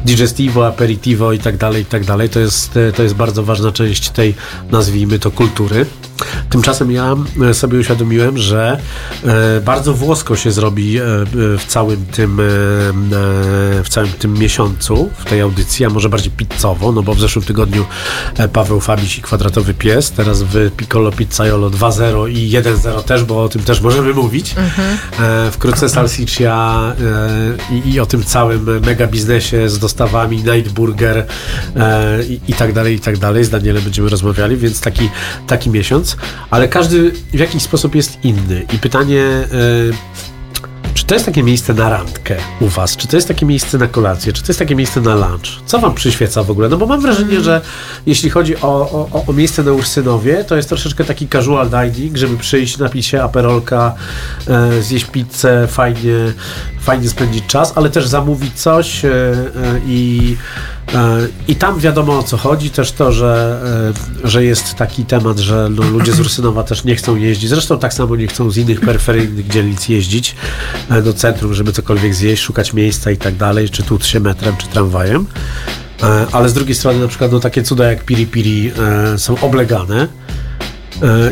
[0.06, 2.30] digestivo, aperitivo i tak dalej, i tak dalej.
[2.30, 4.36] To jest, e, to jest bardzo ważna część tej,
[4.72, 5.86] nazwijmy to, kultury.
[6.50, 7.16] Tymczasem ja
[7.50, 8.80] e, sobie uświadomiłem, że
[9.26, 11.02] e, bardzo włosko się zrobi e,
[11.36, 12.42] w całym tym
[13.84, 17.46] w całym tym miesiącu w tej audycji, a może bardziej pizzowo, no bo w zeszłym
[17.46, 17.86] tygodniu
[18.54, 23.50] Paweł Fabiś i Kwadratowy Pies, teraz w Piccolo Pizzaiolo 2.0 i 1.0 też, bo o
[23.50, 24.56] tym też możemy mówić.
[25.20, 26.74] E, wkrótce Salsiccia
[27.72, 31.26] i, i o tym całym mega biznesie z dostawami, Night Burger
[31.76, 33.44] e, i, i tak dalej, i tak dalej.
[33.44, 35.10] Z Danielem będziemy rozmawiali, więc taki,
[35.48, 36.13] taki miesiąc.
[36.50, 38.66] Ale każdy w jakiś sposób jest inny.
[38.74, 39.22] I pytanie...
[39.22, 40.24] E,
[40.94, 42.98] czy to jest takie miejsce na randkę u Was?
[42.98, 44.34] Czy to jest takie miejsce na kolację?
[44.34, 45.48] Czy to jest takie miejsce na lunch?
[45.66, 46.70] Co Wam przyświeca w ogóle?
[46.70, 47.62] No bo mam wrażenie, że
[48.06, 48.62] jeśli chodzi o,
[49.12, 53.24] o, o- miejsce na Ursynowie, to jest troszeczkę taki casual dining, żeby przyjść, napić się
[53.24, 53.96] aperolka,
[54.48, 56.16] e, zjeść pizzę, fajnie,
[56.82, 59.12] fajnie spędzić czas, ale też zamówić coś e,
[59.88, 60.38] i
[61.48, 63.62] i tam wiadomo o co chodzi, też to, że,
[64.24, 67.50] e, że jest taki temat, że no, ludzie z Ursynowa też nie chcą jeździć.
[67.50, 70.36] Zresztą tak samo nie chcą z innych peryferyjnych dzielnic jeździć
[70.90, 74.58] e, do centrum, żeby cokolwiek zjeść, szukać miejsca i tak dalej, czy tłuc się metrem,
[74.58, 75.26] czy tramwajem.
[76.04, 79.40] E, Ale z drugiej strony na przykład no, takie cuda jak Piri Piri e, są
[79.42, 80.08] oblegane.
[81.02, 81.32] E,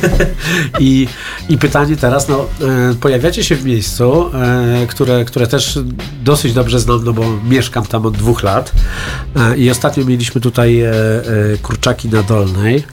[0.80, 1.08] I,
[1.48, 2.46] I pytanie teraz, no,
[2.90, 5.78] e, pojawiacie się w miejscu, e, które, które też
[6.22, 8.72] dosyć dobrze znam, no bo mieszkam tam od dwóch lat.
[9.56, 10.82] I ostatnio mieliśmy tutaj
[11.62, 12.84] kurczaki na Dolnej.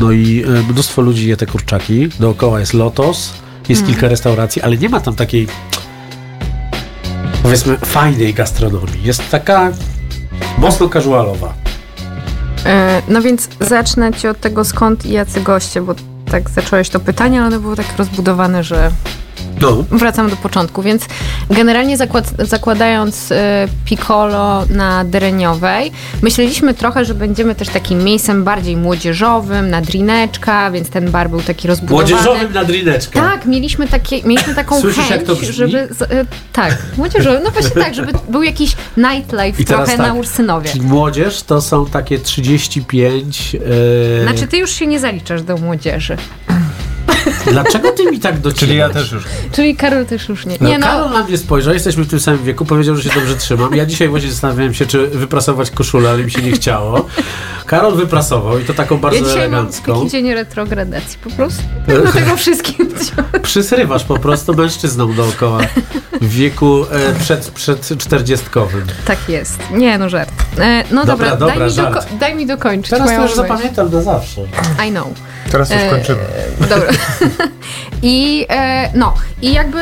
[0.00, 2.08] No i mnóstwo ludzi je te kurczaki.
[2.20, 3.32] Dookoła jest Lotos,
[3.68, 5.46] jest kilka restauracji, ale nie ma tam takiej
[7.42, 9.02] powiedzmy fajnej gastronomii.
[9.02, 9.72] Jest taka
[10.58, 11.65] mocno casualowa.
[12.66, 15.94] E, No więc zacznę ci od tego skąd i jacy goście, bo
[16.30, 18.90] tak zacząłeś to pytanie, ale ono było tak rozbudowane, że
[19.60, 21.06] No, wracam do początku, więc
[21.50, 28.76] generalnie zakład, zakładając e, Piccolo na Dreniowej, myśleliśmy trochę, że będziemy też takim miejscem bardziej
[28.76, 32.10] młodzieżowym, na drineczka, więc ten bar był taki rozbudowany.
[32.10, 33.20] młodzieżowym na drineczkę.
[33.20, 35.52] Tak, mieliśmy, takie, mieliśmy taką Słyszysz, chęć, jak to brzmi?
[35.52, 35.88] żeby...
[35.90, 40.14] Z, e, tak, młodzieżowy, no właśnie tak, żeby był jakiś nightlife I trochę tak, na
[40.14, 40.70] Ursynowie.
[40.70, 43.56] Czyli młodzież to są takie 35.
[44.20, 46.16] e, Znaczy, ty już się nie zaliczasz do młodzieży.
[47.50, 48.60] Dlaczego ty mi tak docierasz?
[48.60, 49.24] Czyli ja też już.
[49.52, 50.56] Czyli Karol też już nie.
[50.60, 53.20] No, Nie no, Karol na mnie spojrzał, jesteśmy w tym samym wieku, powiedział, że się
[53.20, 53.74] dobrze trzymam.
[53.74, 57.06] Ja dzisiaj właśnie zastanawiałem się, czy wyprasować koszulę, ale mi się nie chciało.
[57.66, 59.94] Karol wyprasował i to taką bardzo ja dzisiaj mam elegancką.
[59.94, 61.62] taki dzień retrogradacji po prostu.
[61.86, 62.88] Tak do tego wszystkim.
[63.42, 65.60] Przysrywasz po prostu mężczyzną dookoła
[66.20, 68.84] w wieku e, przed, przed czterdziestkowym.
[69.04, 69.58] tak jest.
[69.70, 70.32] Nie no, żart.
[70.58, 74.02] E, no Dobra, dobra, dobra, daj, mi daj mi dokończyć Teraz to już zapamiętam na
[74.02, 74.40] zawsze.
[74.88, 75.08] I know.
[75.50, 76.18] Teraz już E, kończymy.
[76.60, 76.88] Dobra.
[78.02, 79.80] I e, no, i jakby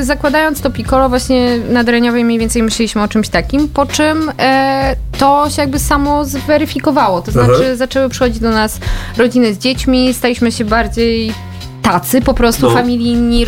[0.00, 4.32] y, zakładając to Piccolo właśnie na Dreniowej mniej więcej myśleliśmy o czymś takim, po czym
[4.38, 7.22] e, to się jakby samo zweryfikowało.
[7.22, 7.76] To znaczy Aha.
[7.76, 8.78] zaczęły przychodzić do nas
[9.16, 11.34] rodziny z dziećmi, staliśmy się bardziej
[11.82, 12.74] tacy, po prostu No.
[12.74, 13.46] familijni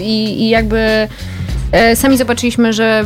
[0.00, 1.08] i, i jakby e,
[1.94, 3.04] sami zobaczyliśmy, że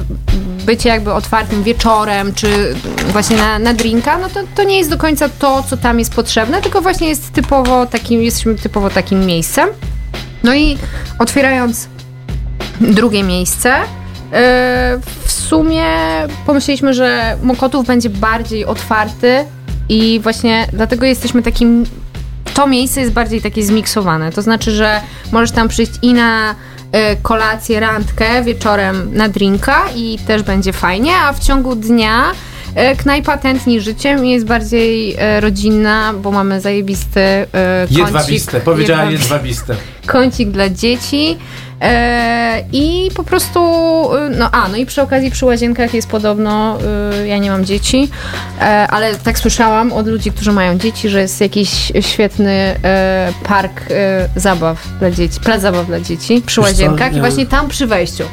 [0.67, 2.75] bycie jakby otwartym wieczorem, czy
[3.13, 6.15] właśnie na, na drinka, no to, to nie jest do końca to, co tam jest
[6.15, 9.69] potrzebne, tylko właśnie jest typowo takim, jesteśmy typowo takim miejscem.
[10.43, 10.79] No i
[11.19, 11.89] otwierając
[12.81, 13.75] drugie miejsce,
[14.33, 15.85] e, w sumie
[16.47, 19.45] pomyśleliśmy, że Mokotów będzie bardziej otwarty
[19.89, 21.85] i właśnie dlatego jesteśmy takim
[22.55, 24.33] to miejsce jest bardziej takie zmiksowane.
[24.33, 25.01] To znaczy, że
[25.33, 26.55] możesz tam przyjść i na e,
[27.23, 32.23] kolację, randkę, wieczorem na drinka i też będzie fajnie, a w ciągu dnia
[32.75, 37.47] e, knajpa tętni życiem i jest bardziej e, rodzinna, bo mamy zajebisty e,
[37.89, 37.99] kącik.
[37.99, 39.77] Jedwabiste, powiedziała jedwabi- jedwabiste.
[40.07, 41.39] kącik dla dzieci.
[41.83, 43.61] E, I po prostu,
[44.15, 46.79] y, no a, no i przy okazji przy łazienkach jest podobno,
[47.23, 48.09] y, ja nie mam dzieci,
[48.61, 53.83] e, ale tak słyszałam od ludzi, którzy mają dzieci, że jest jakiś świetny e, park
[54.37, 58.25] zabaw dla dzieci, plac zabaw dla dzieci przy łazienkach i właśnie tam przy wejściu.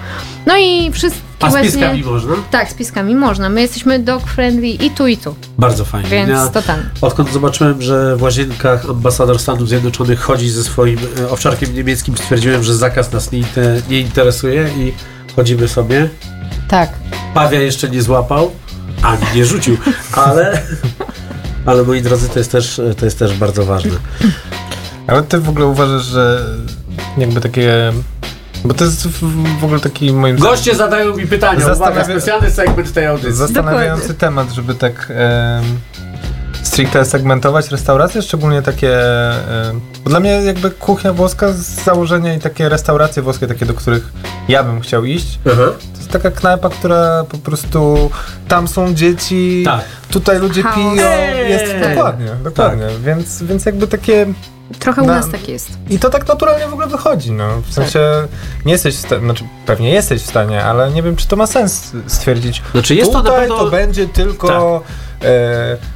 [0.45, 2.33] No i wszystkie A z pieskami można?
[2.51, 3.49] Tak, z pieskami można.
[3.49, 6.09] My jesteśmy dog friendly i tu i tu, Bardzo fajnie.
[6.09, 6.89] więc Ja- to ten.
[7.01, 12.63] Odkąd zobaczyłem, że w łazienkach ambasador Stanów Zjednoczonych chodzi ze swoim e, owczarkiem niemieckim, stwierdziłem,
[12.63, 13.43] że zakaz nas nie,
[13.89, 14.93] nie interesuje i
[15.35, 16.09] chodzimy sobie.
[16.67, 16.89] Tak.
[17.33, 18.51] Pawia jeszcze nie złapał,
[19.01, 19.77] ani nie rzucił,
[20.13, 20.61] ale,
[21.65, 23.91] ale moi drodzy, to jest też, to jest też bardzo ważne.
[25.07, 26.45] Ale ty w ogóle uważasz, że
[27.17, 27.93] jakby takie...
[28.65, 29.07] Bo to jest
[29.59, 33.33] w ogóle taki moim zdaniem Goście zadają mi pytania, uwaga, Zastanawia- specjalny segment tej audycji.
[33.33, 34.19] zastanawiający Dokładnie.
[34.19, 35.63] temat, żeby tak em,
[36.79, 39.01] stricte segmentować restauracje, szczególnie takie...
[39.69, 43.73] em, bo dla mnie jakby kuchnia włoska z założenia i takie restauracje włoskie, takie do
[43.73, 44.11] których
[44.47, 48.11] ja bym chciał iść, to jest taka knajpa, która po prostu
[48.47, 49.81] tam są dzieci, Tak.
[50.11, 50.75] tutaj ludzie Chaos.
[50.75, 51.09] piją,
[51.47, 54.25] jest dokładnie, dokładnie, więc, więc jakby takie
[54.79, 55.69] Trochę u Na- nas tak jest.
[55.89, 57.61] i to tak naturalnie w ogóle wychodzi, no.
[57.61, 57.99] W sensie
[58.65, 61.47] nie jesteś w stanie, znaczy pewnie jesteś w stanie, ale nie wiem, czy to ma
[61.47, 62.61] sens stwierdzić.
[62.71, 63.57] Znaczy jest to tutaj pewno...
[63.57, 65.08] to będzie tylko e,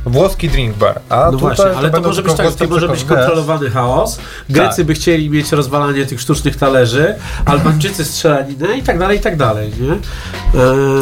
[0.06, 3.04] włoski drink bar, a No właśnie, ale to będą może być tak, to może być
[3.04, 4.20] kontrolowany chaos.
[4.50, 4.86] Grecy Tak.
[4.86, 7.16] by chcieli mieć rozwalanie tych sztucznych talerzy,
[7.46, 9.88] Albańczycy strzelaninę i tak dalej, i tak dalej, nie?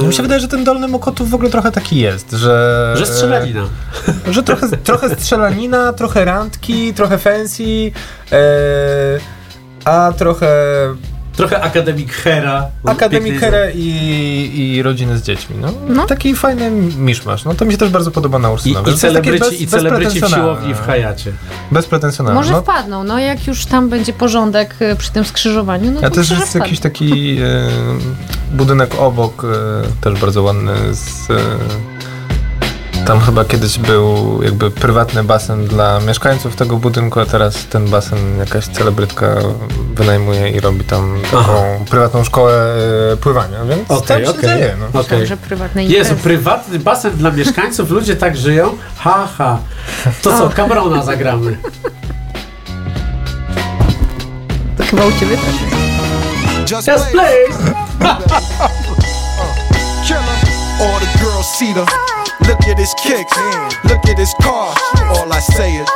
[0.02, 2.94] Mi Eee, się wydaje, że ten Dolny Mokotów w ogóle trochę taki jest, że...
[2.98, 3.62] że strzelanina.
[4.28, 7.92] E, że trochę, trochę strzelanina, trochę randki, trochę fancy,
[8.32, 8.38] e,
[9.86, 10.48] a trochę
[11.36, 12.68] Trochę akademik Hera.
[12.86, 15.56] Akademii Piękny Here i, i rodziny z dziećmi.
[15.62, 15.68] No.
[15.90, 16.06] No.
[16.06, 17.46] Taki fajny miszmasz.
[17.46, 18.80] No to mi się też bardzo podoba na I, Ursyna.
[18.82, 21.32] i takie celebryci, bez- i celebryci w siłowni w Hayacie.
[21.72, 22.40] Bezpretensjonalne.
[22.42, 26.10] Może No, wpadną, no jak już tam będzie porządek y, przy tym skrzyżowaniu, no a
[26.10, 26.64] też jest wpadną.
[26.66, 27.70] jakiś taki e,
[28.52, 29.48] budynek obok, e,
[30.02, 30.72] też bardzo ładny.
[30.96, 31.36] Z, e,
[33.06, 38.38] tam chyba kiedyś był jakby prywatny basen dla mieszkańców tego budynku, a teraz ten basen
[38.40, 39.28] jakaś celebrytka
[39.94, 41.54] wynajmuje i robi tam taką Aha.
[41.90, 42.76] prywatną szkołę
[43.14, 44.50] e, pływania, więc Okej, tam się okej.
[44.50, 44.76] dzieje.
[44.94, 45.26] No.
[45.26, 48.78] Że prywatne Jezu, prywatny basen dla mieszkańców, ludzie tak żyją?
[48.98, 49.58] Ha, ha.
[50.22, 51.58] To co, Camerona zagramy.
[54.78, 55.56] To chyba u ciebie też.
[56.72, 57.36] Just Yes, play.
[57.48, 57.74] please!
[60.08, 60.22] Killer.
[60.82, 62.21] All the girls see the.
[62.48, 63.36] Look at his kicks.
[63.86, 64.74] Look at his car.
[65.16, 65.90] All I say is.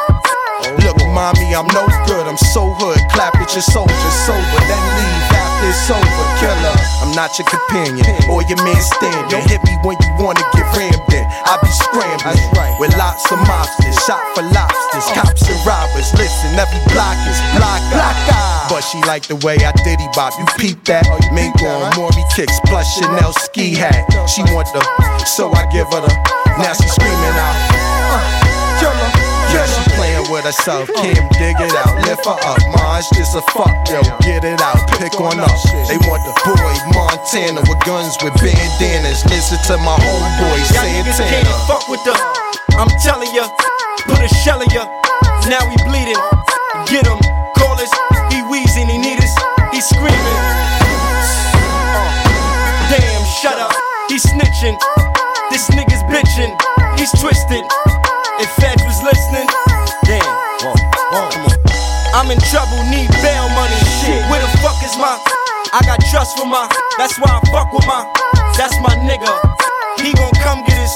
[0.82, 2.26] Look, mommy, I'm no good.
[2.26, 2.98] I'm so hood.
[3.14, 6.26] Clap at your soldier sober, then leave after it's over.
[6.42, 6.76] Killer,
[7.06, 9.42] I'm not your companion or your man standing.
[9.46, 11.26] Hit me when you wanna get rammed in.
[11.46, 16.10] I be scrambling with lots of mobsters, shot for lobsters, cops and robbers.
[16.18, 18.45] Listen, every block is block, block.
[18.70, 20.34] But she like the way I diddy bop.
[20.40, 21.06] You peep that?
[21.34, 24.06] Mink on Maury kicks plus Chanel ski hat.
[24.30, 24.82] She want the,
[25.26, 26.12] so I give her the.
[26.58, 27.56] Now she screaming out.
[28.10, 28.46] Uh,
[28.82, 29.12] killer.
[29.54, 30.90] Yeah, she playing with herself.
[31.00, 31.96] Kim, dig it out.
[32.04, 32.60] Lift her up.
[32.98, 34.02] It's just a fuck, yo.
[34.26, 34.82] Get it out.
[34.98, 35.52] Pick on up.
[35.88, 39.24] They want the boy Montana with guns with bandanas.
[39.30, 40.60] Listen to my homeboy
[41.06, 42.14] niggas can't fuck with the.
[42.76, 43.48] I'm telling ya,
[44.08, 44.86] put a shell in ya.
[45.48, 46.20] Now we bleeding.
[46.88, 47.20] Get him,
[47.56, 48.15] call us.
[49.86, 50.42] Screaming.
[52.90, 53.72] Damn, shut up.
[54.10, 54.78] He snitching.
[55.54, 56.50] This nigga's bitching.
[56.98, 57.62] He's twisted.
[58.42, 59.48] If Fed was listening,
[60.06, 60.26] damn.
[60.60, 60.74] Come
[61.14, 61.54] on.
[62.18, 63.78] I'm in trouble, need bail money.
[64.02, 65.22] Shit, where the fuck is my?
[65.72, 66.66] I got trust for my.
[66.98, 68.10] That's why I fuck with my.
[68.58, 69.30] That's my nigga.
[70.02, 70.96] He gon' come get us.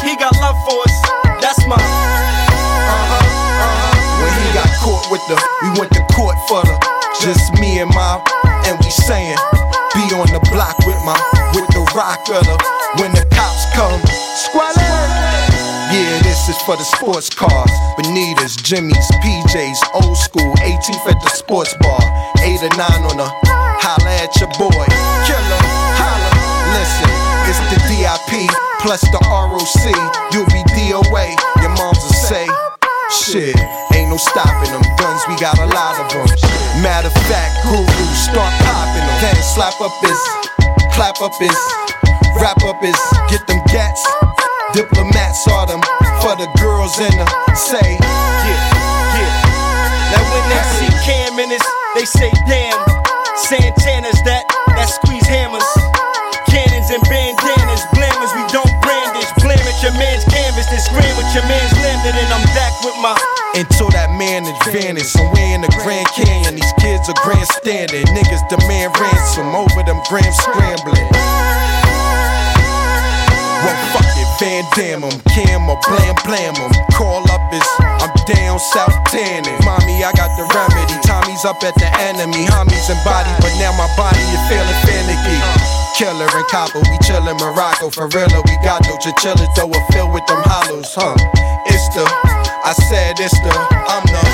[0.00, 0.96] He got love for us.
[1.44, 1.76] That's my.
[1.76, 4.24] Uh-huh, uh-huh.
[4.24, 6.89] When he got caught with the, we went to court for the,
[7.20, 8.16] just me and my,
[8.64, 9.36] and we saying,
[9.92, 11.16] be on the block with my,
[11.52, 12.56] with the rock of the,
[12.96, 14.00] when the cops come,
[14.48, 14.80] squalor.
[15.92, 21.30] Yeah, this is for the sports cars, Bonitas, Jimmy's, PJs, old school, 18th at the
[21.36, 22.00] sports bar,
[22.40, 23.28] 8 or 9 on the,
[23.84, 24.86] holla at your boy,
[25.28, 25.62] killer,
[26.00, 26.30] holla,
[26.72, 27.12] listen,
[27.52, 28.48] it's the DIP,
[28.80, 29.84] plus the ROC,
[30.32, 32.48] you'll be DOA, your moms will say,
[33.10, 33.58] Shit,
[33.92, 34.82] ain't no stopping them.
[34.96, 36.39] Guns, we got a lot of them.
[36.80, 37.84] Matter of fact, guru,
[38.16, 39.18] start popping them.
[39.20, 40.16] Then slap up his,
[40.96, 41.52] clap up his,
[42.40, 42.96] wrap up his,
[43.28, 44.00] get them gats.
[44.72, 45.82] Diplomats are them
[46.24, 47.84] for the girls in the say.
[47.84, 48.64] Yeah,
[49.12, 49.32] yeah.
[50.08, 52.80] Now when they see Cam in this, they say damn.
[53.44, 55.66] Santana's that, that squeeze hammers.
[56.48, 59.28] Cannons and bandanas, blammers, we don't brandish.
[59.44, 62.96] Blam at your man's canvas, then scream with your man's landed, and I'm back with
[63.04, 63.12] my.
[63.54, 66.49] Until that man advantage somewhere in the Grand Canyon,
[67.60, 68.06] are grandstanding.
[68.14, 71.08] Niggas demand ransom over them grams scrambling.
[73.62, 76.72] Well, fuck it, Van Dam 'em, Cam or Blam Blam 'em.
[76.94, 79.58] Call up is, I'm down south tanning.
[79.64, 80.96] Mommy, I got the remedy.
[81.06, 82.46] Tommy's up at the enemy.
[82.46, 85.38] Homies and body, but now my body is feeling finicky.
[85.96, 87.90] Killer and copper, we chillin' Morocco.
[87.90, 91.14] For real, we got no chinchilla, though it filled with them hollows, huh?
[91.66, 92.04] It's the,
[92.64, 93.52] I said it's the,
[93.86, 94.29] I'm the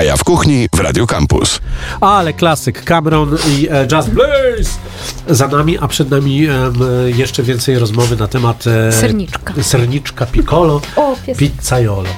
[0.00, 1.60] Jaja w kuchni w Radio Campus.
[2.00, 4.70] Ale klasyk Cameron i e, Just Blaze
[5.28, 6.50] za nami, a przed nami e,
[7.16, 9.54] jeszcze więcej rozmowy na temat e, Serniczka.
[9.62, 12.08] serniczka piccolo, O, pizzaiolo.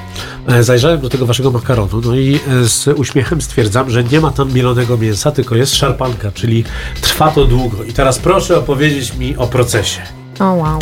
[0.60, 4.96] Zajrzałem do tego waszego makaronu, no i z uśmiechem stwierdzam, że nie ma tam mielonego
[4.96, 6.64] mięsa, tylko jest szarpanka, czyli
[7.00, 7.84] trwa to długo.
[7.84, 10.00] I teraz proszę opowiedzieć mi o procesie.
[10.40, 10.78] O wow.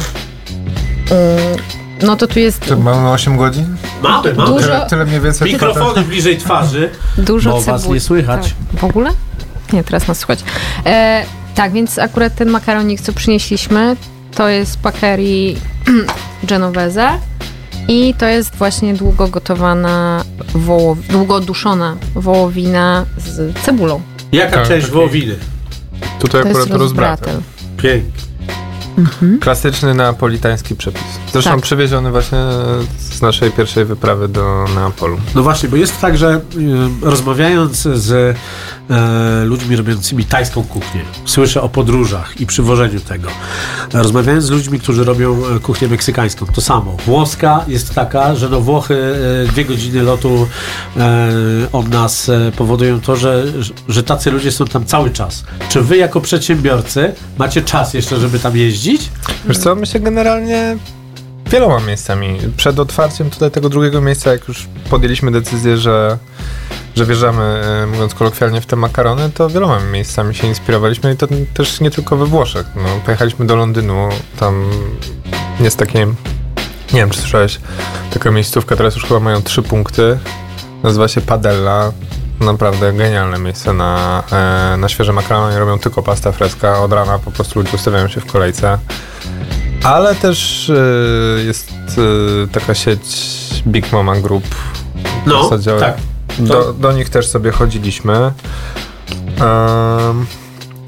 [1.10, 3.76] Mm, No to tu jest To mamy 8 godzin?
[4.02, 4.50] Mamy, mamy.
[4.50, 5.52] Dużo- Tyle, tyle mniej więcej.
[5.52, 7.72] Mikrofony bliżej twarzy, dużo bo cebuli.
[7.82, 8.54] was nie słychać.
[8.72, 8.80] Tak.
[8.80, 9.10] W ogóle?
[9.72, 10.44] Nie, teraz nas słychać.
[10.86, 11.24] E,
[11.54, 13.96] tak, więc akurat ten makaronik, co przynieśliśmy,
[14.34, 15.56] to jest pakerii
[16.44, 17.08] genovese
[17.88, 20.24] i to jest właśnie długo gotowana,
[20.54, 20.98] wołow...
[21.08, 24.00] długo duszona wołowina z cebulą.
[24.32, 25.34] Jaka Tak, część taki- wołowiny?
[26.18, 27.34] Tutaj To jest akurat rozbratel.
[27.34, 28.02] rozbratel.
[28.96, 29.38] Pięknie.
[29.40, 31.02] Klasyczny neapolitański przepis.
[31.32, 31.60] Zresztą Tak.
[31.60, 32.38] przywieziony właśnie
[32.98, 35.18] z naszej pierwszej wyprawy do Neapolu.
[35.34, 36.40] No właśnie, bo jest tak, że y,
[37.02, 38.36] rozmawiając z
[38.90, 43.28] e, ludźmi robiącymi tajską kuchnię, słyszę o podróżach i przywożeniu tego.
[43.92, 46.96] Rozmawiając z ludźmi, którzy robią e, kuchnię meksykańską, to samo.
[47.06, 49.14] Włoska jest taka, że no Włochy
[49.44, 50.46] e, dwie godziny lotu
[50.96, 51.28] e,
[51.72, 53.44] od nas e, powodują to, że,
[53.88, 55.44] że tacy ludzie są tam cały czas.
[55.68, 59.10] Czy wy jako przedsiębiorcy macie czas jeszcze, żeby tam jeździć?
[59.48, 60.76] Wiesz co, my się generalnie
[61.50, 62.38] wieloma miejscami.
[62.56, 66.18] Przed otwarciem tutaj tego drugiego miejsca, jak już podjęliśmy decyzję, że,
[66.96, 71.26] że wjeżdżamy, e, mówiąc kolokwialnie, w te makarony, to wieloma miejscami się inspirowaliśmy i to
[71.54, 72.66] też nie tylko we Włoszech.
[72.76, 74.70] No, pojechaliśmy do Londynu, tam
[75.60, 76.06] jest takie,
[76.92, 77.60] nie wiem czy słyszałeś,
[78.10, 80.18] taka miejscówka, teraz już chyba mają trzy punkty,
[80.82, 81.92] nazywa się Padella.
[82.40, 85.58] Naprawdę genialne miejsce na, e, na świeże makarony.
[85.58, 86.78] Robią tylko pasta fresca.
[86.82, 88.78] Od rana po prostu ludzie ustawiają się w kolejce.
[89.84, 90.74] Ale też e,
[91.44, 93.00] jest e, taka sieć
[93.66, 94.44] Big Mama Group.
[95.24, 95.94] W No, zasadzie tak.
[96.38, 98.32] Do, do nich też sobie chodziliśmy.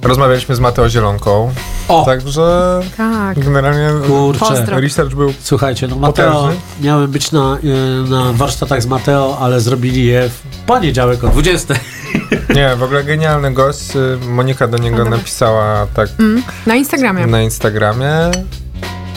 [0.03, 1.53] Rozmawialiśmy z Mateo Zielonką.
[1.88, 3.38] O, Także Tak.
[3.45, 4.38] generalnie kurczę.
[4.40, 4.80] Pozdro.
[4.80, 6.61] research był Słuchajcie, no Mateo, Potężny.
[6.80, 11.74] miałem być na, y, na warsztatach z Mateo, ale zrobili je w poniedziałek o 20.
[12.57, 13.80] Nie, w ogóle genialny gość.
[14.28, 15.16] Monika do niego dobra.
[15.16, 17.26] napisała tak Mm, na Instagramie.
[17.26, 18.30] na Instagramie.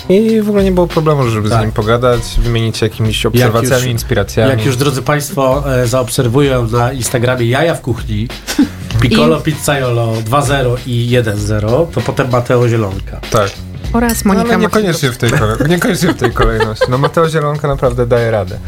[0.10, 1.60] I w ogóle nie było problemu, żeby Tak.
[1.60, 4.50] z nim pogadać, wymienić się jakimiś obserwacjami, już- inspiracjami.
[4.52, 8.28] Jak już, drodzy Państwo, e, zaobserwują na Instagramie Jaja w kuchni,
[9.02, 13.20] Piccolo Pizzaiolo 2.0 i 1.0, to potem Mateo Zielonka.
[13.32, 13.50] Tak,
[13.94, 16.86] Oraz no, Monika ale niekoniecznie w, tej kolej- niekoniecznie w tej kolejności.
[16.90, 18.60] No Mateo Zielonka naprawdę daje radę.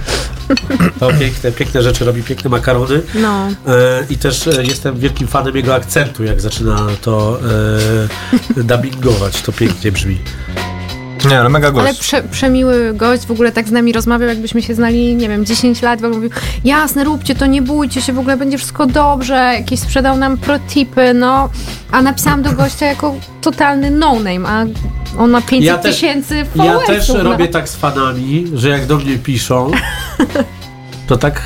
[0.99, 3.01] To piękne, piękne rzeczy robi, piękne makarony.
[3.15, 3.47] No.
[3.47, 7.39] E, I też e, jestem wielkim fanem jego akcentu, jak zaczyna to
[8.57, 9.41] e, dubbingować.
[9.41, 10.19] To pięknie brzmi.
[11.25, 11.99] Nie, ale mega Ale gość.
[11.99, 15.81] prze, przemiły gość, w ogóle tak z nami rozmawiał, jakbyśmy się znali, nie wiem, 10
[15.81, 16.29] lat, w ogóle mówił,
[16.63, 21.13] jasne, róbcie to, nie bójcie się, w ogóle będzie wszystko dobrze, jakieś sprzedał nam protipy,
[21.13, 21.49] no,
[21.91, 24.65] a napisałam do gościa jako totalny no-name, a
[25.17, 26.87] on ma 500 Ja tysięcy Ja followersów.
[26.87, 27.23] też no.
[27.23, 29.71] robię tak z fanami, że jak do mnie piszą,
[31.07, 31.41] to tak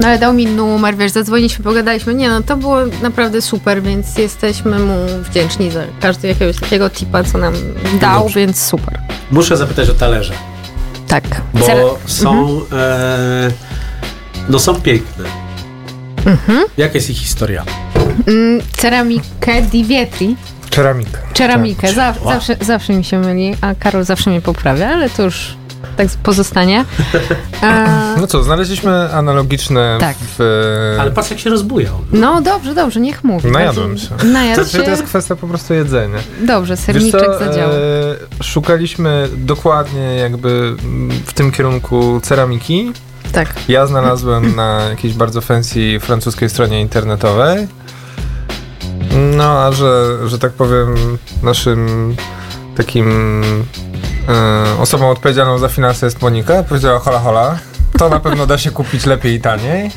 [0.00, 4.18] No ale dał mi numer, wiesz, zadzwoniliśmy, pogadaliśmy, nie no, to było naprawdę super, więc
[4.18, 7.54] jesteśmy mu wdzięczni za każdy jakiegoś takiego tipa, co nam
[8.00, 8.40] dał, Dobrze.
[8.40, 8.98] więc super.
[9.30, 10.32] muszę zapytać o talerze.
[11.08, 11.24] Tak.
[11.54, 12.60] Bo Cera- są.
[12.72, 13.50] E,
[14.48, 15.24] no są piękne.
[16.76, 17.64] Jaka jest ich historia?
[18.26, 20.36] Mm, ceramikę di Vietri,
[20.70, 21.18] Ceramika.
[21.34, 22.32] Ceramikę, za, Wow.
[22.34, 25.54] zawsze, zawsze mi się myli, a Karol zawsze mnie poprawia, ale to już
[25.96, 26.84] tak pozostanie.
[27.62, 30.16] E, No co, znaleźliśmy analogiczne Tak.
[30.38, 30.96] w...
[31.00, 31.94] Ale patrz jak się rozbujał.
[32.12, 33.50] no dobrze, dobrze, niech mówi.
[33.50, 34.08] Najadłem się.
[34.24, 34.78] Najadł To, się.
[34.82, 36.18] to jest kwestia po prostu jedzenia.
[36.46, 37.72] Dobrze, Wiesz serniczek co, zadziałał.
[37.72, 40.74] e, szukaliśmy dokładnie jakby
[41.26, 42.92] w tym kierunku ceramiki.
[43.32, 43.54] Tak.
[43.68, 47.68] Ja znalazłem na jakiejś bardzo fancy francuskiej stronie internetowej.
[49.36, 52.14] No, a że, że tak powiem, naszym
[52.76, 53.42] takim
[54.28, 57.58] e, osobą odpowiedzialną za finanse jest Monika, powiedziała hola hola.
[57.98, 59.90] To na pewno da się kupić lepiej i taniej.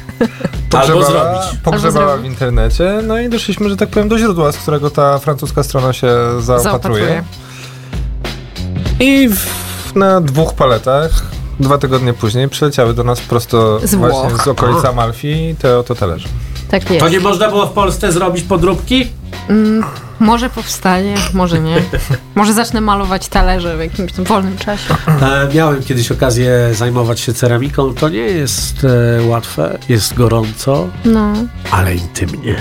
[0.73, 1.41] Albo zrobić.
[1.63, 5.19] Pogrzebała Albo w internecie, no i doszliśmy, że tak powiem, do źródła, z którego ta
[5.19, 6.07] francuska strona się
[6.39, 6.63] zaopatruje.
[6.63, 7.23] Zaopatruje.
[8.99, 11.11] I w, na dwóch paletach,
[11.59, 14.43] dwa tygodnie później, przyleciały do nas prosto Z właśnie Włoch.
[14.43, 16.29] z okolicy Amalfi te oto talerze.
[16.69, 16.99] Tak jest.
[17.05, 19.07] To nie można było w Polsce zrobić podróbki?
[19.49, 19.83] Mm,
[20.19, 21.75] może powstanie, może nie.
[22.35, 24.95] może zacznę malować talerze w jakimś tam wolnym czasie.
[25.21, 27.93] E, miałem kiedyś okazję zajmować się ceramiką.
[27.93, 28.85] To nie jest
[29.19, 31.33] e, łatwe, jest gorąco, No.
[31.71, 32.55] ale intymnie.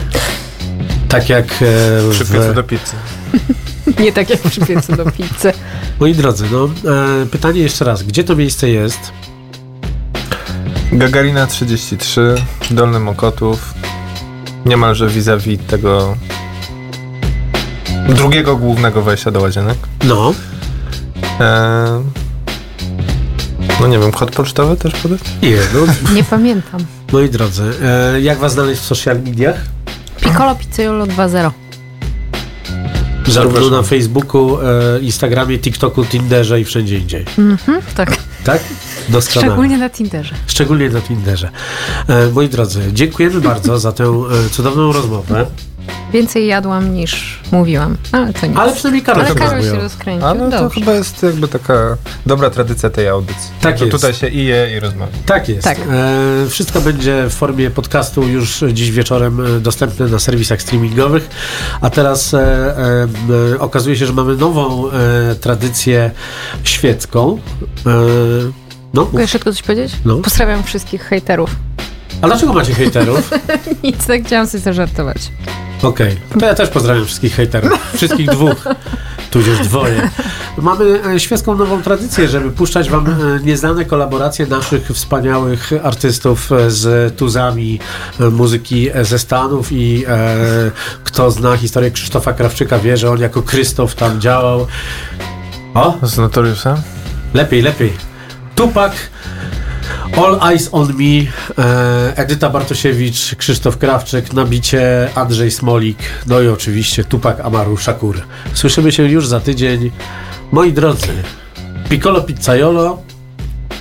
[1.09, 2.97] Tak jak e, Przy w, piecu do pizzy.
[4.05, 5.53] Nie tak jak przy piecu do pizzy.
[6.01, 6.65] Moi drodzy, no,
[7.23, 8.03] e, pytanie jeszcze raz.
[8.03, 9.13] Gdzie to miejsce jest?
[10.93, 12.35] Gagarina 33,
[12.71, 13.75] Dolny Mokotów,
[14.69, 16.17] niemalże vis-a-vis tego
[18.09, 19.79] drugiego głównego wejścia do łazienek.
[20.05, 20.35] No,
[21.41, 22.03] Eee,
[23.81, 25.21] no nie wiem, kod pocztowy też podać?
[25.43, 25.81] nie, no,
[26.17, 26.81] Nie pamiętam.
[27.13, 27.65] moi drodzy,
[28.15, 29.57] e, jak was znaleźć w social mediach?
[30.21, 31.51] Piccolo Pizzaiolo 2.0.
[33.27, 37.25] Zarówno na Facebooku, e, Instagramie, TikToku, Tinderze i wszędzie indziej.
[37.39, 38.17] Mhm, tak.
[38.45, 38.61] Tak?
[39.09, 39.47] Doskonale.
[39.53, 40.35] Szczególnie na Tinderze.
[40.47, 41.51] Szczególnie na Tinderze.
[42.09, 44.05] E, moi drodzy, dziękujemy bardzo za tę
[44.47, 45.47] e, cudowną rozmowę.
[46.13, 48.57] Więcej jadłam niż mówiłam, ale to nic.
[48.57, 49.83] Ale przynajmniej Karol Ale się Karol się rozmawiał.
[49.83, 50.27] rozkręcił.
[50.27, 50.81] Ale to Dobrze.
[50.81, 51.97] chyba jest jakby taka
[52.27, 53.51] dobra tradycja tej audycji.
[53.61, 53.93] Tak jest.
[53.93, 55.13] Tutaj się i je i rozmawia.
[55.27, 55.65] Tak jest.
[55.65, 55.79] Tak.
[55.79, 61.29] E, wszystko będzie w formie podcastu już dziś wieczorem e, dostępne na serwisach streamingowych.
[61.81, 62.39] A teraz e,
[63.55, 66.11] e, okazuje się, że mamy nową e, tradycję
[66.65, 67.39] świecką.
[68.95, 69.93] No, Mogę jeszcze tylko coś powiedzieć?
[70.05, 70.17] No.
[70.17, 71.51] Pozdrawiam wszystkich hejterów.
[72.23, 73.31] a dlaczego macie hejterów?
[73.85, 75.17] Nic, tak chciałam sobie zażartować.
[75.83, 77.73] Okej, to ja też pozdrawiam wszystkich hejterów.
[77.97, 78.65] Wszystkich dwóch.
[79.31, 80.11] Tudzież dwoje.
[80.59, 86.71] Mamy e, świecką nową tradycję, żeby puszczać wam e, nieznane kolaboracje naszych wspaniałych artystów e,
[86.71, 87.79] z tuzami
[88.33, 90.37] muzyki ze Stanów i e,
[91.05, 94.67] kto zna historię Krzysztofa Krawczyka wie, że on jako Krzysztof tam działał.
[95.75, 96.77] O, Z Notoriusem?
[97.35, 98.08] lepiej, lepiej.
[98.59, 98.93] Tupak,
[100.17, 106.49] All Eyes on Me, e, Edyta Bartosiewicz, Krzysztof Krawczyk, na bicie Andrzej Smolik, no i
[106.49, 108.21] oczywiście Tupak Amaru Shakur.
[108.55, 109.91] Słyszymy się już za tydzień.
[110.53, 111.09] Moi drodzy,
[111.89, 113.03] Piccolo Pizzaiolo,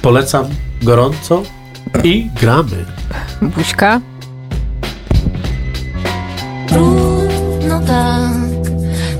[0.01, 0.45] polecam
[0.81, 1.43] gorąco
[2.03, 2.85] i gramy.
[3.41, 4.01] Buźka.
[6.67, 8.33] Trudno tak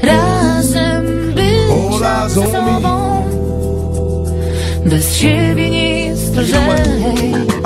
[0.04, 2.77] razem być
[4.90, 6.62] Bez jest lżej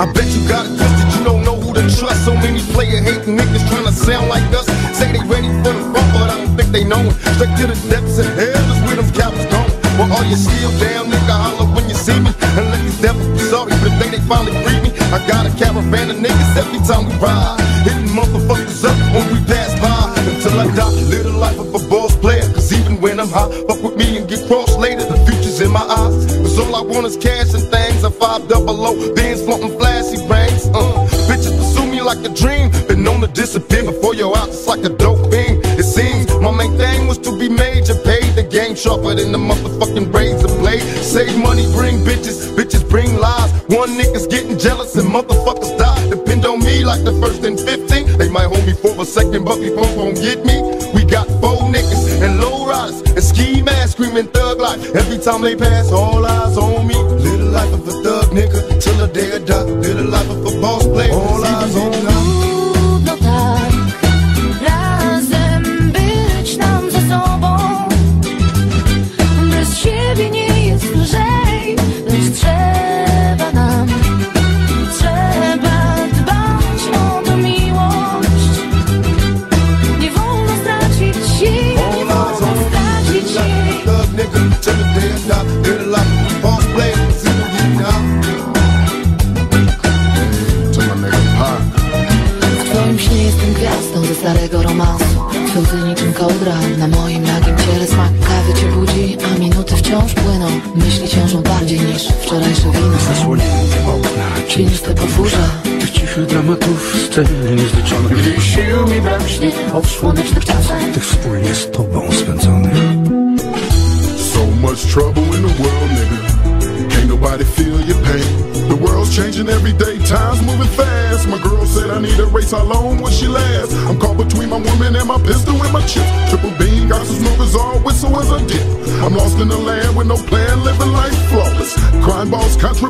[0.00, 2.24] I bet you got it twisted, you don't know who to trust.
[2.24, 4.66] So many player hating niggas trying to sound like us.
[4.98, 7.14] Say they ready for the front, but I don't think they know it.
[7.34, 9.70] Straight to the depths of hell is where them cowards gone.
[9.98, 12.30] Well, all you still damn nigga, holler when you see me.
[12.58, 14.90] And let these devils be sorry for the day they finally free me.
[15.14, 17.60] I got a caravan of niggas every time we ride.
[17.86, 20.10] Hitting motherfuckers up when we pass by.
[20.26, 22.46] Until I die, live the life of a boss player.
[22.54, 24.71] Cause even when I'm high, fuck with me and get crossed
[26.92, 28.04] Cause all I want is cash and things.
[28.04, 30.66] A five double O, bands flaunting flashy rings.
[30.68, 32.70] Uh, bitches pursue me like a dream.
[32.86, 35.60] Been known to disappear before your eyes, it's like a dope beam.
[35.78, 39.38] It seems my main thing was to be major, paid the game sharper than the
[39.38, 40.82] motherfucking razor blade.
[40.82, 43.50] Save money, bring bitches, bitches bring lies.
[43.68, 46.08] One nigga's getting jealous and motherfuckers die.
[46.10, 48.18] Depend on me like the first and 15.
[48.18, 50.60] They might hold me for a second, but before gon' get me,
[50.94, 51.51] we got four
[54.12, 54.94] screaming thug life.
[54.94, 56.94] Every time they pass, all eyes on me.
[56.94, 59.62] Live the life of a thug nigga till the day I die.
[59.62, 61.12] Live the life of a boss player.
[61.12, 62.21] All eyes on me.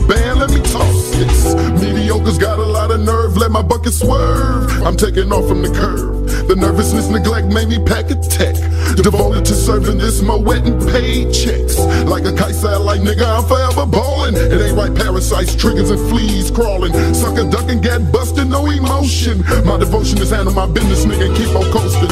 [0.00, 1.54] let me toss this.
[1.80, 4.82] Mediocre's got a lot of nerve, let my bucket swerve.
[4.82, 6.48] I'm taking off from the curve.
[6.48, 8.54] The nervousness, neglect made me pack a tech.
[8.96, 11.78] Devoted to serving this my wet and paychecks.
[12.08, 14.34] Like a kite satellite, nigga, I'm forever ballin'.
[14.34, 16.92] It ain't right, parasites, triggers, and fleas crawling.
[17.14, 19.44] Sucker ducking, get busted, no emotion.
[19.64, 22.08] My devotion is handle my business, nigga, keep on coasting.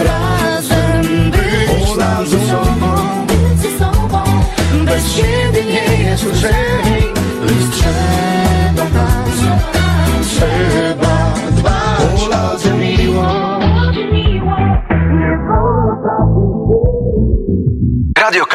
[0.00, 2.69] Razem być,
[6.22, 6.59] That's what ¿eh?